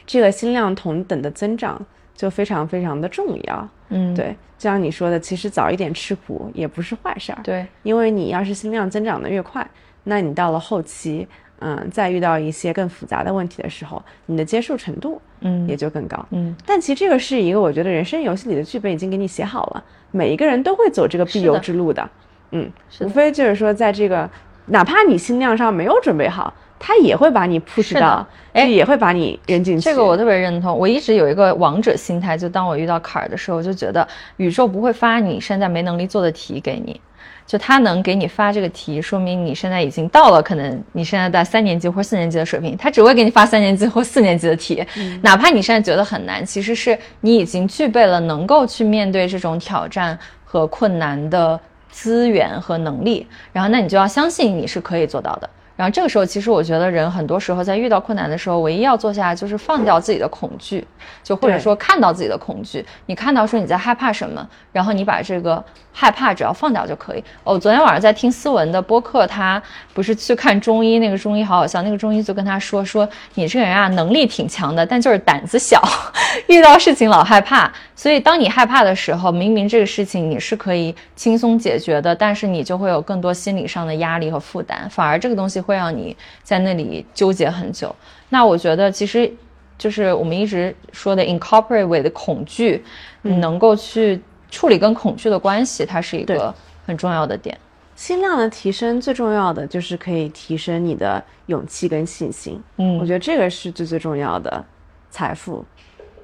[0.06, 1.84] 这个心量同等的增长
[2.16, 3.70] 就非常非常的重要。
[3.90, 7.40] 嗯，对，就像你说的，其实早一点吃苦也不是坏事儿。
[7.44, 9.68] 对，因为你要是心量增长的越快，
[10.04, 11.28] 那你到了后期，
[11.60, 16.26] 嗯，再遇到一些更复杂的问题的时候，你的接受程度，嗯也就更高。
[16.32, 22.08] 嗯，但其实这个是一个我觉得人生游戏里的剧本已经给你写好了，每一个人都会走这个必由之路的。
[22.52, 24.30] 嗯，是无非就是说在这个，
[24.68, 29.84] 哪怕你心量上没有准备好，他也会把你 push 到，哎也会把你扔进去。
[29.84, 30.78] 这个我特别认同。
[30.78, 37.00] 我一直有一个王者心态，就当我遇到坎儿的时候，我就觉得宇宙不会发你现在没能力做的题给你，
[37.48, 44.84] 就他能给你发这个题，说明你现在已经到了可能你现在在三年级或四年级的水平，他只会给你发三年级或四年级的题，
[45.22, 51.60] 哪怕你现在觉得很难，其实是你已经具备了能够去面对这种挑战和困难的
[51.92, 55.50] 资源和能力，然后那你就要相信你是可以做到的。
[55.76, 60.86] 然后这个时候，其实我觉得人很多时候在遇到困难的时候，唯一要做下来就是放掉自己的恐惧，
[61.24, 65.62] 就或者说看到自己的恐惧，你看到说你在害怕什么，然后你把这个
[65.92, 67.24] 害怕只要放掉就可以。
[67.44, 69.62] 哦，昨天晚上在听思文的播客，他
[69.94, 75.82] 不是去看中医，那个中医好好笑，那个中医就跟他说说你这个人啊能力挺强的，但就是胆子小，
[76.48, 77.72] 遇到事情老害怕。
[77.98, 87.94] 所以当你害怕的时候，明明这个事情你是可以轻松解决的，但是你就会有更多心理上的压力和负担，反而这个东西会让你在那里纠结很久。
[88.30, 89.32] 那我觉得其实
[89.78, 92.84] 就是我们一直说的 incorporate with 恐惧，
[93.24, 96.54] 你能够去处理跟恐惧的关系，它是一个
[96.86, 97.58] 很重要的点。
[97.96, 102.62] 心量的提升，最重要的就是可以提升你的勇气跟信心。
[102.78, 104.64] 嗯我觉得这个是最最重要的
[105.10, 105.64] 财富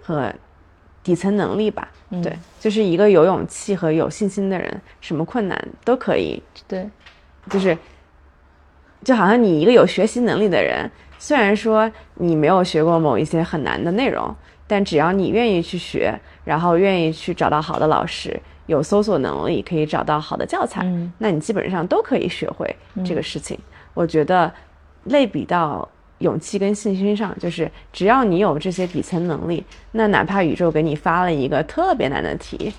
[0.01, 0.34] 和
[1.01, 1.88] 底层能力吧。
[2.10, 6.89] 嗯对，就是一个有勇气和有信心的人，什么困难都可以，对，
[7.49, 7.77] 就是
[9.04, 14.34] 就好像你一个有学习能力的人，虽然说你没有学过某一些很难的内容，
[14.68, 16.14] 但只要你愿意去学，
[16.46, 23.58] 然后愿意去找到好的老师，有搜索能力，可以找到好的教材，嗯那你基本上都可以学会这个事情。
[23.94, 24.52] 我觉得
[25.06, 25.88] 类比到
[26.20, 32.72] 勇气跟信心上，就是只要你有这些底层能力，那哪怕宇宙给你发了一个特别难的题，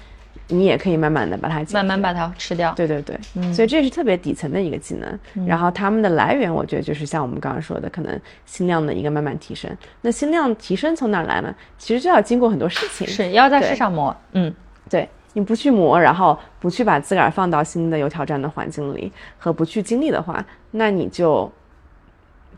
[0.52, 1.64] 你也可以慢慢的把它。
[1.72, 2.72] 慢慢把它吃掉。
[2.74, 5.46] 对对对，嗯所以这是特别底层的一个技能。
[5.46, 9.70] 然后他们的来源，我觉得就是像我们刚刚说的，可能心量的一个慢慢提升。
[10.02, 11.54] 那心量提升从哪儿来呢？
[11.78, 13.06] 其实就要经过很多事情。
[13.06, 14.54] 是要在对世上磨，嗯，
[14.90, 21.50] 对你不去磨，然后不去把自个儿放到新的有挑战的环境里，和不去经历的话，那你就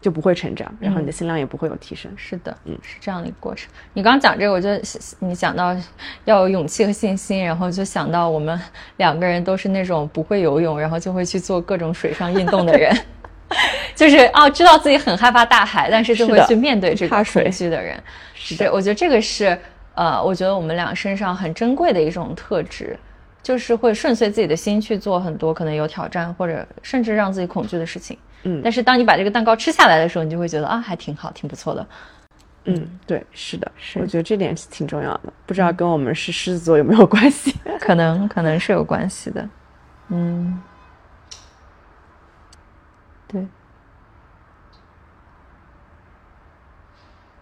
[0.05, 2.13] 就不会成长，然后你的心量也不会有提升。
[2.15, 3.71] 是的，嗯，是这样的一个过程。
[3.95, 4.69] 你刚刚讲这个，我就
[5.19, 5.75] 你讲到
[6.27, 8.61] 要有勇气和信心，然后就想到我们
[8.99, 12.95] 两个人都是那种不会游泳，然后就会去做各种水上运动的人，
[13.97, 17.99] 就是哦，知道自己很害怕大海，但是就会去面对这个怕水恐惧的人。
[18.35, 19.59] 是对，我觉得这个是
[19.95, 22.95] 呃，我觉得我们俩身上很珍贵的一种特质，
[23.43, 28.19] 就是会顺遂自己的心去做很多可能有挑战或者甚至让自己恐惧的事情。
[28.45, 31.87] 嗯但是当你把这个蛋糕吃下来的时候，你就会觉得啊，还挺好，挺不错的。
[32.67, 35.33] 嗯，对，是的，是我觉得这点是挺重要的。
[35.45, 37.55] 不知道跟我们是狮子座有没有关系？
[37.79, 39.47] 可能可能是有关系的，
[40.09, 40.63] 嗯，
[43.29, 43.47] 对，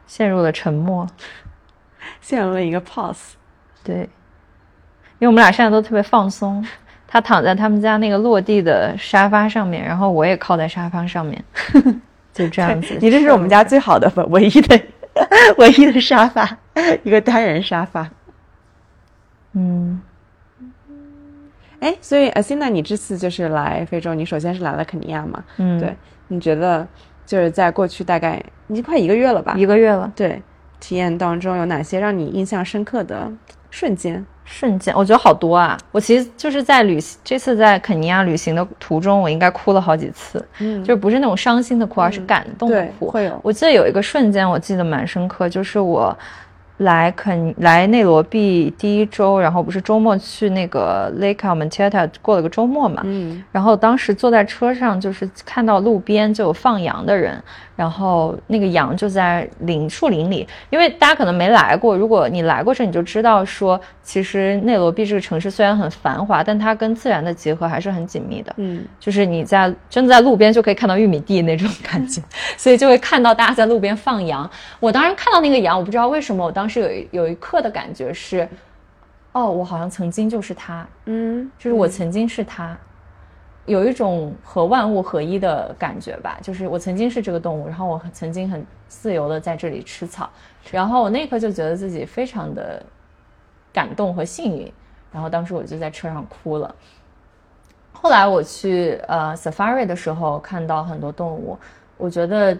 [0.09, 1.07] 陷入了沉默，
[2.21, 3.35] 陷入了一个 pause。
[3.85, 4.09] 对，
[5.19, 6.67] 因为我们俩现在都特别放松，
[7.13, 11.45] 他躺在他们家那个落地的沙发上面，然后我也靠在沙发上面，
[12.33, 12.97] 就这样子。
[13.03, 14.81] 你这是我们家最好的、唯一的、
[15.59, 16.57] 唯一的沙发，
[17.03, 18.09] 一个单人沙发。
[19.53, 20.01] 嗯，
[21.81, 25.45] 哎，所以 Asina，你这次就是来非洲，你首先是来了肯尼亚嘛？
[25.59, 25.95] 嗯对，
[26.29, 26.89] 你觉得
[27.27, 29.53] 就是在过去大概已经快一个月了吧？
[29.59, 30.41] 一个月了，对，
[30.83, 33.31] 体验当中有哪些让你印象深刻的
[33.71, 34.27] 瞬间？
[34.45, 35.79] 瞬间，我觉得好多啊！
[35.93, 43.07] 我其实就是在旅行，这次在肯尼亚旅行的途中，我应该哭了好几次，嗯就不是那种伤心的哭，而是感动的哭。
[43.07, 46.15] 对会有我记得有一个瞬间，我记得蛮深刻，就是我
[46.79, 57.41] 来肯来内罗毕第一周，然后不是周末去那个 Lake Almantiata 过了个周末嘛，嗯然后当时坐在车上，就是看到路边就有放羊的人，
[57.77, 60.47] 然后那个羊就在林树林里。
[60.71, 68.53] 因为大家可能没来过，如果你来过这，你就知道说，其实内罗毕这个城市虽然很繁华，但它跟自然的结合还是很紧密的。
[68.57, 72.23] 嗯就是你在真的在路边就可以看到玉米地那种感觉，
[72.57, 74.49] 所以就会看到大家在路边放羊。
[74.81, 78.49] 我当时看到那个羊，我不知道为什么，我当时有一有一刻的感觉是，
[79.33, 82.77] 哦，我好像曾经就是他，嗯，就是我曾经是它，
[83.67, 86.39] 有一种和万物合一的感觉吧。
[86.43, 90.29] 就是我曾经是这个动物，然后我曾经很自由的在这里吃草，
[90.71, 92.85] 然后我那一刻就觉得自己非常的
[93.73, 94.73] 感动和幸运，
[95.13, 96.75] 然后当时我就在车上哭了。
[97.93, 101.57] 后来我去呃 safari 的时候，看到很多动物，
[101.97, 102.57] 我觉得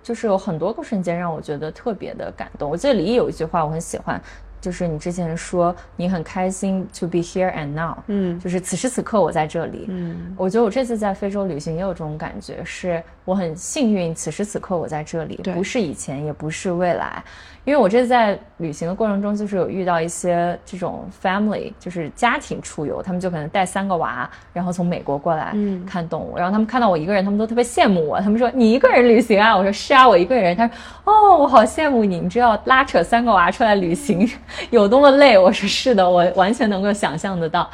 [0.00, 2.70] 就是有很多个瞬间让我觉得特别的感动。
[2.70, 4.22] 我记得李毅有一句话我很喜欢，
[4.66, 9.86] 就是你之前说你很开心 to be here and now，嗯就是此时此刻我在这里。
[9.88, 17.22] 嗯我觉得我这次在非洲旅行也有这种感觉，是我很幸运，此时此刻我在这里，不是以前，也不是未来。
[17.66, 29.56] 因为我这次在旅行的过程中，就是有遇到一些这种 family，就是家庭出游，他们就可能带三个娃，然后从美国过来嗯看动物，然后他们看到我一个人，他们都特别羡慕我，他们说你一个人旅行啊？
[29.56, 30.56] 我说是啊，我一个人。
[30.56, 34.30] 他说哦，我好羡慕你，你知道拉扯三个娃出来旅行
[34.70, 35.36] 有多么累？
[35.36, 37.68] 我说是的，我完全能够想象得到。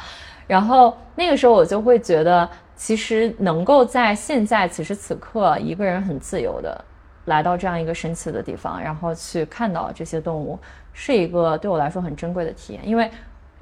[0.47, 6.83] 然后那个时候我就会觉得，其实能够在现在此时此刻，一个人很自由的
[7.25, 10.59] 来到这样一个神奇的地方，然后去看到这些动物，
[10.91, 12.87] 是一个对我来说很珍贵的体验。
[12.87, 13.09] 因为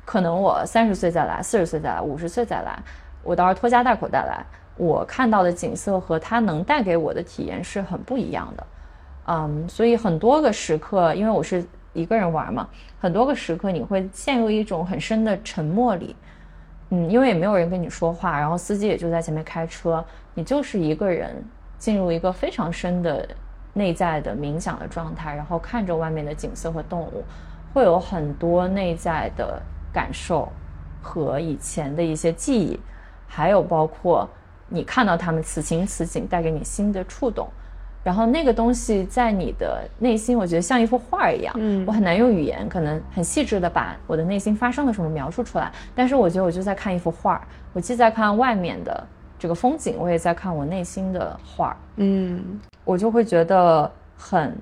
[0.03, 2.78] 可能我三十岁再来，四十岁再来，五十岁再来，
[3.24, 4.43] 我到时候拖家带口带来，
[4.76, 8.68] 我看到的景色和它能带给我的体验是很不一样的。
[9.28, 12.68] 嗯，所以很多个时刻，因为我是一个人玩嘛，
[12.99, 16.16] 很多个时刻你会陷入一种很深的沉默里。
[16.89, 20.03] 嗯，因为也没有人跟你说话，然后司机也就在前面开车，
[20.34, 21.41] 你就是一个人
[21.78, 23.26] 进入一个非常深的
[23.74, 27.24] 内在的冥想的状态，然后看着外面的景色和动物，
[27.74, 29.61] 会有很多内在的
[29.93, 30.51] 感受
[31.01, 32.80] 和以前的一些记忆，
[33.28, 34.30] 还有包括
[34.67, 37.47] 你看到他们此情此景带给你新的触动。
[38.03, 45.72] 然后那个东西在你的内心，我觉得像一幅画儿一样，嗯我很难用语言，可能很细致的把我的内心发生了什么描述出来。
[45.93, 47.41] 但是我觉得我就在看一幅画儿，
[47.74, 49.07] 我既在看外面的
[49.41, 54.55] 这个风景，我也在看我内心的画儿，嗯我就会觉得很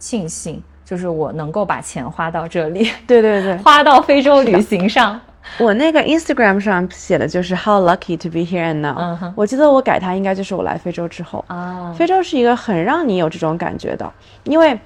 [0.00, 5.20] 庆幸，就是我能够把钱花到这里，对对对， 花到非洲旅行上。
[5.60, 8.96] 我那个 Instagram 上写的就是 How lucky to be here and now。
[8.98, 11.44] 嗯哼我记得我改它应该就是我来非洲之后。
[11.46, 14.12] 啊，非洲是一个很让你有这种感觉的，
[14.42, 14.76] 因为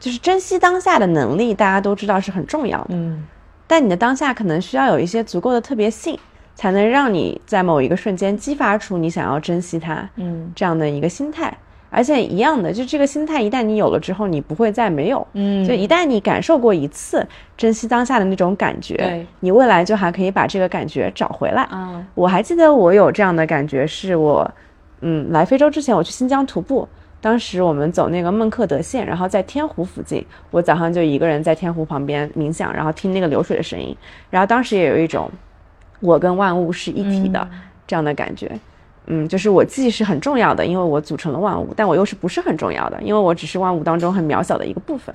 [0.00, 2.88] 就是珍惜当下的能力，大家都知道是很重要的。
[2.90, 3.24] 嗯
[3.68, 6.18] 但你的当下可能需要有一些足够的特别性，
[6.60, 11.56] 才能让你在某一个瞬间激发出你想要珍惜它嗯这样的一个心态。
[11.88, 15.26] 而且一样的，就这个心态，一旦你有了之后，你不会再没有。
[15.32, 21.62] 嗯就一旦你感受过一次珍惜当下的那种感觉对，你未来就还可以把这个感觉找回来。
[21.62, 24.48] 啊我还记得我有这样的感觉，是我，
[25.00, 26.86] 嗯，来非洲之前我去新疆徒步，
[27.22, 33.96] 当时我们走那个孟克德县，然后在天湖附近，我早上就一个人在天湖旁边冥想，然后听那个流水的声音，
[34.28, 35.28] 然后当时也有一种
[36.00, 37.48] 我跟万物是一体的
[37.86, 38.50] 这样的感觉。
[39.06, 45.14] 嗯，就是我既是很重要的，因为我组成了万物，但我又是不是很重要的，因为我只是万物当中很渺小的一个部分。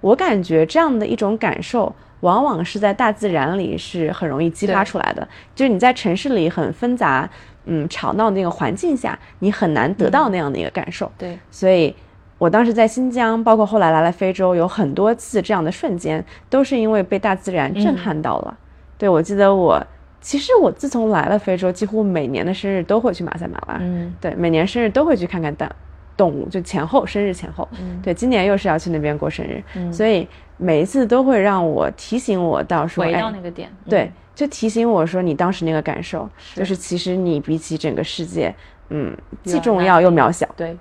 [0.00, 5.26] 我感觉这样的一种感受，往往是在大自然里是很容易激发出来的。
[5.54, 7.28] 就是你在城市里很纷杂、
[7.66, 11.10] 嗯吵闹的那个环境下，你很难得到那样的一个感受。
[11.16, 11.94] 对，所以，
[12.38, 18.56] 我当时在新疆，包括后来来了非洲，有很多次这样的瞬间，都是因为被大自然震撼到了。
[18.98, 19.84] 对我记得我，
[20.20, 23.78] 其实我自从来了非洲，几乎每年的生日都会去马赛马拉。
[23.80, 24.12] 嗯。
[24.20, 25.68] 对，每年生日都会去看看动
[26.16, 27.68] 动物，就前后生日前后。
[27.80, 28.00] 嗯。
[28.02, 29.92] 对，今年又是要去那边过生日，嗯。
[29.92, 33.90] 所以每一次都会让我提醒我到说，回哎到那个点，嗯。
[33.90, 36.60] 对，就提醒我说你当时那个感受，是。
[36.60, 38.54] 就是其实你比起整个世界，
[38.88, 40.48] 嗯，既重要又渺小。
[40.56, 40.76] 对，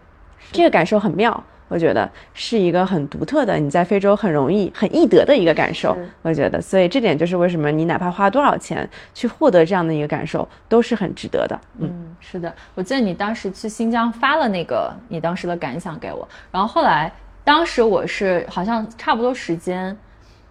[0.51, 1.43] 这个感受很妙，
[1.75, 5.93] 我觉得是一个很独特的，你在非洲很容易、很易得的一个感受。
[6.21, 11.59] 我觉得，所以这点就是为什么你哪怕花多少钱去获得这样的一个感受，都是很值得的。
[11.79, 17.11] 嗯，嗯，是的，我记得你当时去新疆发了那个你当时的感想给我，然后后来
[17.43, 19.97] 当时我是好像差不多时间，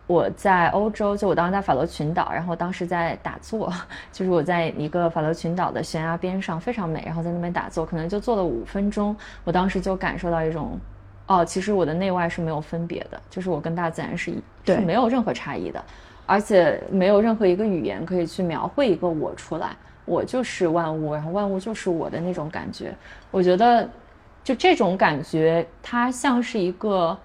[0.07, 3.73] 我在欧洲，就我当时在法罗群岛，然后当时在打坐，
[4.13, 10.79] 就是我在一个法罗群岛的悬崖边上，非常美，然后在那边打坐，可能就坐了五分钟，我当时就感受到一种，
[11.27, 15.83] 哦，其实我的内外是没有分别的，就是我跟大自然是一是没有任何差异的，
[16.27, 22.95] 而且没有任何一个语言可以去描绘一个我出来，我就是万物，然后万物就是我的那种感觉。
[23.31, 23.89] 我觉得，
[24.43, 27.17] 就这种感觉，它像是一个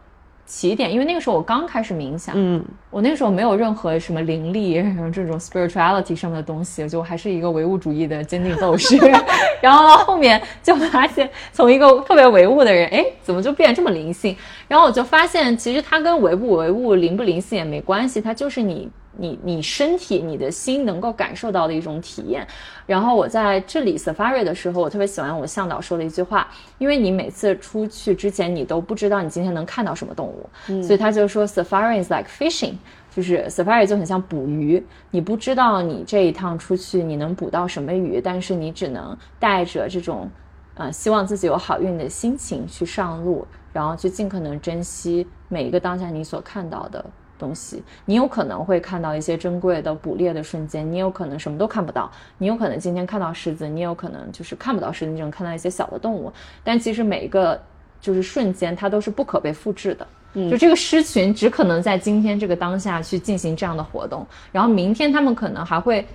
[0.50, 8.98] 起点，因为那个时候我刚开始冥想，嗯，我那个时候没有任何什么灵力，什么这种 spirituality 上面的东西，就还是一个唯物主义的坚定斗士。
[9.62, 14.36] 然后到后面就发现，从一个特别唯物的人，哎，怎么就变得这么灵性？
[14.68, 18.90] 然后我就发现，其实它跟唯不唯物、灵不灵性也没关系，它就是你。
[19.18, 22.48] 你你身体、你的心能够感受到的一种体验。
[22.86, 26.48] 然后我在这里 safari 的时候，我特别喜欢我向导说的一句话，
[26.78, 30.50] 因为你每次出去之前，你都不知道你今天能看到什么动物，
[30.82, 32.74] 所以他就说 safari is like fishing，
[33.14, 40.30] 就是 safari 就很像捕鱼，你不知道你这一趟出去你能捕到什么鱼，但是你只能带着这种，
[40.76, 47.04] 呃，希望自己有好运的心情去上路，然后去尽可能珍惜每一个当下你所看到的。
[47.40, 56.32] 东西，你有可能会看到一些珍贵的捕猎的瞬间，你有可能什么都看不到，你有可能今天看到狮子，你有可能就是看不到狮子，你只能看到一些小的动物。
[56.64, 57.60] 但其实每一个
[58.02, 60.06] 就是瞬间，它都是不可被复制的。
[60.52, 66.08] 就这个狮群只可能在今天这个当下去进行这样的活动，然后明天他们可能还会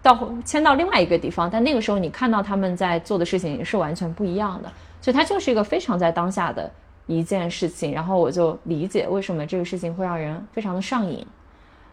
[0.00, 4.72] 到迁到另外一个地方，但那个时候你看到他们在做的事情是完全不一样的，
[5.02, 6.70] 所以它就是一个非常在当下的。
[7.08, 11.26] 一件事情，然后我就理解为什么这个事情会让人非常的上瘾。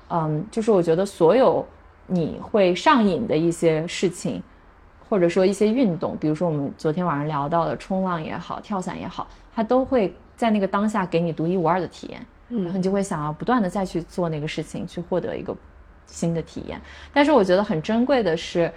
[0.10, 1.66] 嗯，就是我觉得所有
[2.06, 4.44] 你会上瘾的一些事情，
[5.10, 15.56] 或者说一些运动，比如说我们昨天晚上聊到的冲浪也好，跳伞也好，它都会在那个当下给你独一无二的体验，然后你就会想要不断的再去做那个事情，去获得一个
[16.06, 16.80] 新的体验。
[17.14, 18.72] 但是我觉得很珍贵的是。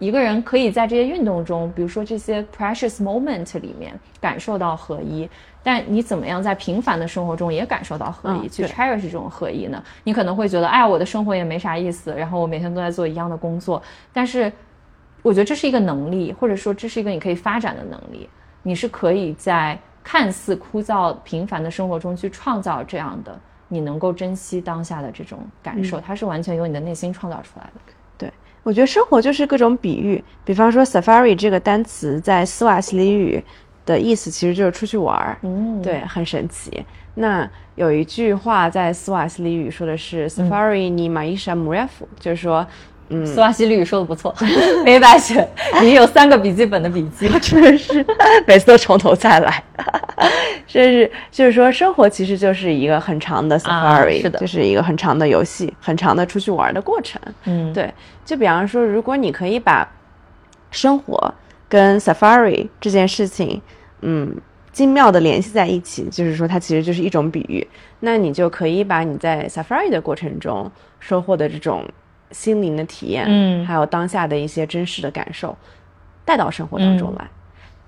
[0.00, 5.28] 一个人可以在这些运动中，比如说这些 precious moment 里面感受到合一，
[5.62, 9.80] 但你怎么样在平凡的生活中也感受到合一，去 cherish 这种合一呢？
[10.02, 13.80] 你可能会觉得，哎呀，我的生活也没啥意思，然后我每天都在做一样的工作。
[14.12, 14.50] 但是，
[15.20, 18.28] 我觉得这是一个能力，或者说这是一个你可以发展的能力。
[18.62, 23.38] 你是可以在看似枯燥平凡的生活中去创造这样的，
[23.68, 27.92] 你能够珍惜当下的这种感受，它是完全由你的内心创造出来的。
[28.62, 33.42] 我觉得生活就是各种比喻，比方说 “safari” 这个单词在斯瓦希里语
[33.86, 36.84] 的意思其实就是出去玩儿，嗯，对，很神奇。
[37.14, 42.66] 那有一句话在斯瓦希里语说的是 “safari ni maisha mrefu”，就是说，
[43.10, 44.34] 嗯，斯瓦西里语说的不错，
[44.84, 45.46] 没白学。
[45.82, 48.04] 你有三个笔记本的笔记， 真的是
[48.46, 49.62] 每次都从头再来。
[50.66, 57.20] 真是就是说，生活其实就是一个很长的 safari，、是的就是一个很长的游戏，很长的出去玩的过程。
[57.44, 57.92] 嗯，对，
[58.24, 59.88] 就比方说，如果你可以把
[60.70, 61.34] 生活
[61.68, 63.60] 跟 safari 这件事情，
[64.02, 64.32] 嗯，
[64.70, 67.66] 精妙的联系在一起，就是说它其实就是一种比喻，
[67.98, 71.84] 那你就可以把你在 safari 的过程中收获的这种
[72.30, 75.56] 心灵的体验，嗯还有当下的一些真实的感受，
[76.24, 77.28] 带到生活当中来。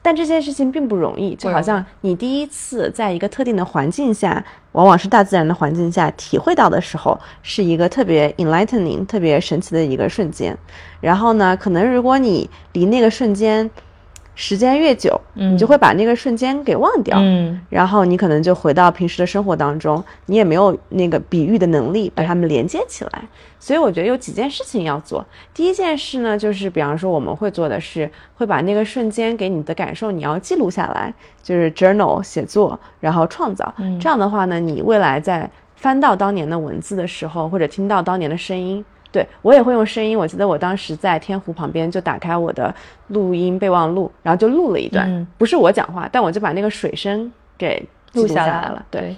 [0.04, 10.58] 但这件事情并不容易，就好像你第一次在一个特定的环境下，往往是大自然的环境下体会到的时候，是一个特别 enlightening、特别神奇的一个瞬间。
[11.00, 13.70] 然后呢，可能如果你离那个瞬间
[14.34, 17.18] 时间越久，你就会把那个瞬间给忘掉。
[17.20, 23.22] 嗯然后你可能就回到平时的生活当中，你也没有那个比喻的能力把它们连接起来。
[23.60, 25.24] 所以我觉得有几件事情要做。
[25.54, 31.12] 第一件事呢，就是比方说我们会做的是，会把那个瞬间给你的感受你要记录下来，
[31.42, 33.72] 就是 journal 写作，然后创造。
[34.00, 38.84] 这样的话呢，你未来在翻到当年的文字的时候，或者听到当年的声音。
[39.12, 42.74] 对我也会用声音，我记得我当时在天湖旁边就打开我的
[43.08, 48.84] 录音备忘录，然后就录了一段，嗯不是我讲话，但我就把那个水声给录下来了。
[48.90, 49.14] 对，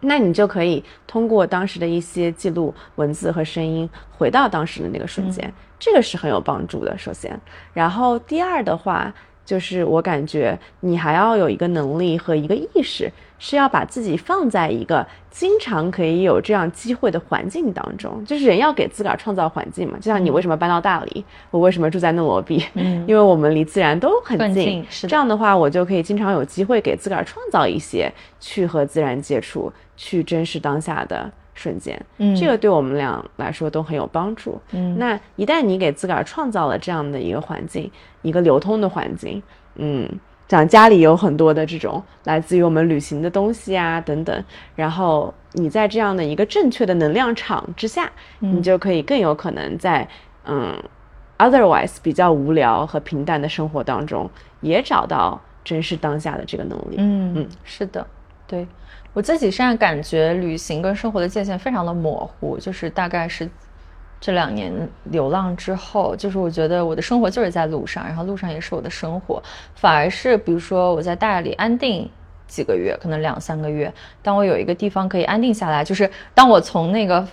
[0.00, 6.96] 那你就可以通过当时的一些记录文字和声音，回到当时的那个瞬间，这个是很有帮助的。
[6.96, 7.38] 首先，
[7.72, 9.12] 然后第二的话，
[9.44, 18.24] 就是我感觉你还要有一个能力和一个意识，是要把自己放在一个经常可以有这样机会的环境当中。
[18.24, 24.64] 就是人要给自个儿创造环境嘛，就像你为什么搬到大理，我为什么住在诺罗比，嗯因为我们离自然都很近。
[24.64, 31.98] 近是这样的话，我就可以经常有机会给自个儿创造一些去和自然接触、去珍视当下的瞬间。
[32.18, 34.60] 嗯这个对我们俩来说都很有帮助。
[34.72, 37.90] 嗯那一旦你给自个儿创造了这样的一个环境，
[38.22, 39.42] 一个流通的环境，
[39.76, 40.08] 嗯，
[40.46, 44.44] 讲家里有很多的这种来自于我们旅行的东西啊等等，
[44.76, 50.06] 然后你在这样的一个正确的能量场之下，你就可以更有可能在
[50.46, 50.76] 嗯
[51.38, 54.28] otherwise 比较无聊和平淡的生活当中，
[54.60, 56.96] 也找到珍视当下的这个能力。
[56.98, 58.06] 嗯嗯，是的，
[58.46, 58.66] 对
[59.14, 63.48] 我自己现在感觉旅行跟生活的界限非常的模糊，就是大概是
[64.20, 64.70] 这两年
[65.04, 69.42] 流浪之后，就是我觉得我的生活就是在路上，然后路上也是我的生活，
[69.74, 72.10] 反而是比如说我在大理安定。
[72.46, 73.92] 几个月，可能两三个月。
[74.22, 77.26] 当我有一个地方可以安定下来，就是当我从那个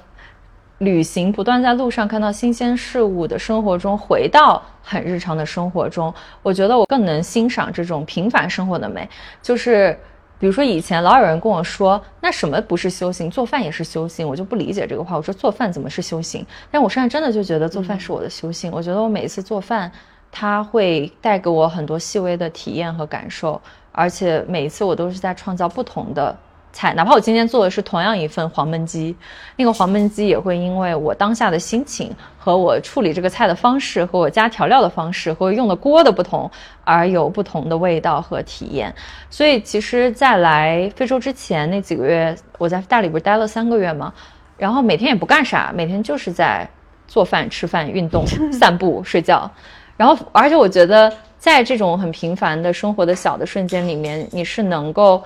[0.78, 6.12] 旅行不断在路上看到新鲜事物的生活中，回到很日常的生活中，
[6.42, 9.08] 我觉得我更能欣赏这种平凡生活的美。
[9.42, 10.00] 就是
[10.42, 13.30] 比如说以前老有人跟我说，那什么不是修行？
[13.30, 15.16] 做饭也是修行，我就不理解这个话。
[15.16, 16.44] 我说做饭怎么是修行？
[16.72, 18.72] 但我现在真的就觉得做饭是我的修行。
[18.72, 19.92] 我觉得我每一次做饭，
[20.32, 23.62] 它会带给我很多细微的体验和感受，
[23.92, 26.36] 而且每一次我都是在创造不同的。
[26.74, 29.16] 菜，哪怕我今天做的是同样一份黄焖鸡，
[29.58, 36.50] 那个黄焖鸡也会因为我当下的心情和我处理这个菜的方式，和我加调料的方式，和我用的锅的不同，
[36.84, 38.94] 而有不同的味道和体验。
[39.30, 44.14] 所以，其实，在来非洲之前那几个月，我在大理不是待了三个月吗？
[44.58, 46.68] 然后每天也不干啥，每天就是在
[47.08, 49.50] 做饭、吃饭、运动、 散步、睡觉。
[49.98, 55.22] 然后，而且我觉得，在这种很平凡的生活的小的瞬间里面，你是能够。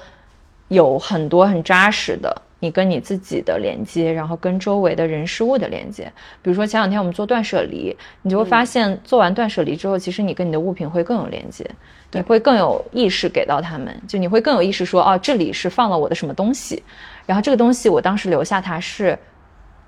[0.70, 6.12] 有很多很扎实的，你跟你自己的连接，然后跟周围的人事物的连接。
[6.42, 11.70] 比如说前两天我们做断舍离，你就会发现做完断舍离之后，其实你跟你的物品会更有连接，
[12.12, 16.82] 你会更有意识给到他们，就你会更有意识说，哦，这里是放了我的什么东西，
[17.26, 19.18] 然后这个东西我当时留下它是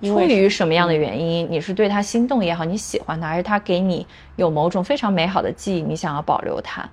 [0.03, 1.47] 出于什么样的原因？
[1.49, 4.05] 你是对它心动也好，你喜欢它，还是它给你
[4.35, 6.87] 有某种非常美好的记忆，你想要保留它？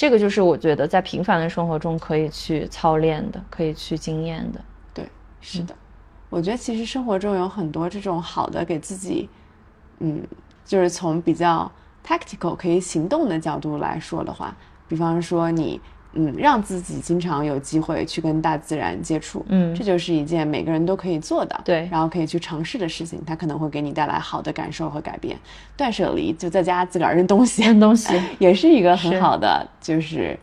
[0.00, 4.58] 这个就是我觉得在平凡的生活中可以去操练的，可以去经验的。
[4.94, 5.06] 对，
[5.42, 5.76] 是的。
[6.30, 9.28] 我觉得其实生活中有很多这种好的给自己，
[9.98, 10.26] 嗯，
[10.64, 11.70] 就是从比较
[12.02, 14.56] tactical 可以行动的角度来说的话，
[14.88, 15.78] 比方说你。
[16.12, 25.38] 嗯，让自己经常有机会去跟大自然接触，嗯，这就是一件每个人都可以做的，对，然后可以去尝试的事情，它可能会给你带来好的感受和改变。
[25.76, 30.36] 断舍离就在家自个儿扔东西，扔东西 也是一个很好的就是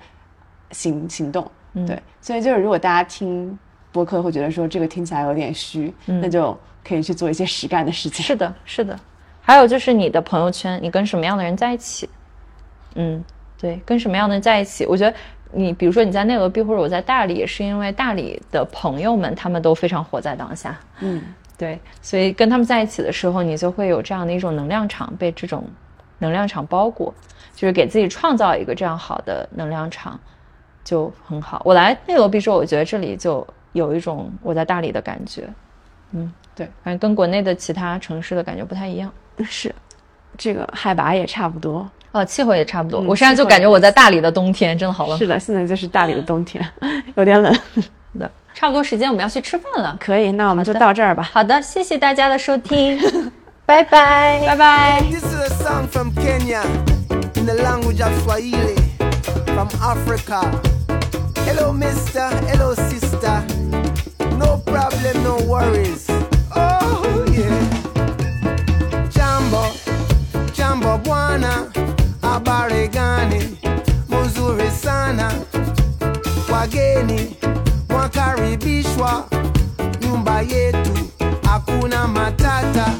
[0.72, 1.45] 行行动，
[1.86, 2.01] 对。
[2.22, 3.59] 所以就是如果大家听
[3.91, 6.57] 播客会觉得说这个听起来有点虚，那就
[6.88, 8.24] 可以去做一些实干的事情。
[8.26, 8.97] 是的，是的。
[9.41, 12.09] 还有就是你的朋友圈，你跟什么样的人在一起？
[12.95, 13.24] 嗯，
[13.59, 14.86] 对，跟什么样的人在一起？
[14.86, 15.13] 我觉得。
[15.52, 21.22] 你比如说你在内罗毕或者我在大理，也是因为大理的朋友们他们都非常活在当下，嗯，
[21.58, 25.64] 对，所以跟他们在一起的时候，你就会有这样的一种能量场被这种
[26.20, 27.14] 能量场包裹，
[27.56, 30.20] 就是给自己创造一个这样好的能量场，
[30.84, 31.62] 就很好。
[31.66, 35.48] 我来内罗毕之后，我觉得这里就有一种我在大理的感觉，
[36.12, 39.12] 嗯，对，反正跟国内的其他城市的感觉不太一样，
[39.45, 39.74] 是，
[40.38, 41.89] 这个海拔也差不多。
[42.18, 42.99] 哦，气候也差不多。
[43.01, 45.18] 我现在就感觉我在大理的冬天真的好冷。
[45.18, 46.65] 是的，现在就是大理的冬天，
[47.15, 47.53] 有点冷。
[48.20, 49.95] 的，差不多时间我们要去吃饭了。
[49.99, 51.30] 可以，那我们就到这儿吧。
[51.32, 52.99] 好的，谢谢大家的收听，
[53.65, 55.01] 拜拜，拜拜。
[55.11, 56.63] This is a song from Kenya
[57.36, 58.76] in the language of Swahili
[59.45, 60.41] from Africa.
[61.45, 62.28] Hello, mister.
[62.51, 63.43] Hello, sister.
[64.38, 66.07] No problem, no worries.
[66.55, 67.47] Oh, yeah.
[69.09, 69.72] Jambo,
[70.53, 70.97] jambo
[72.38, 73.58] habari gani?
[74.10, 75.32] Mzuri sana.
[76.52, 77.36] Wageni
[77.90, 79.26] mwakaribishwa
[80.02, 80.94] nyumba yetu,
[81.44, 82.94] hakuna matata.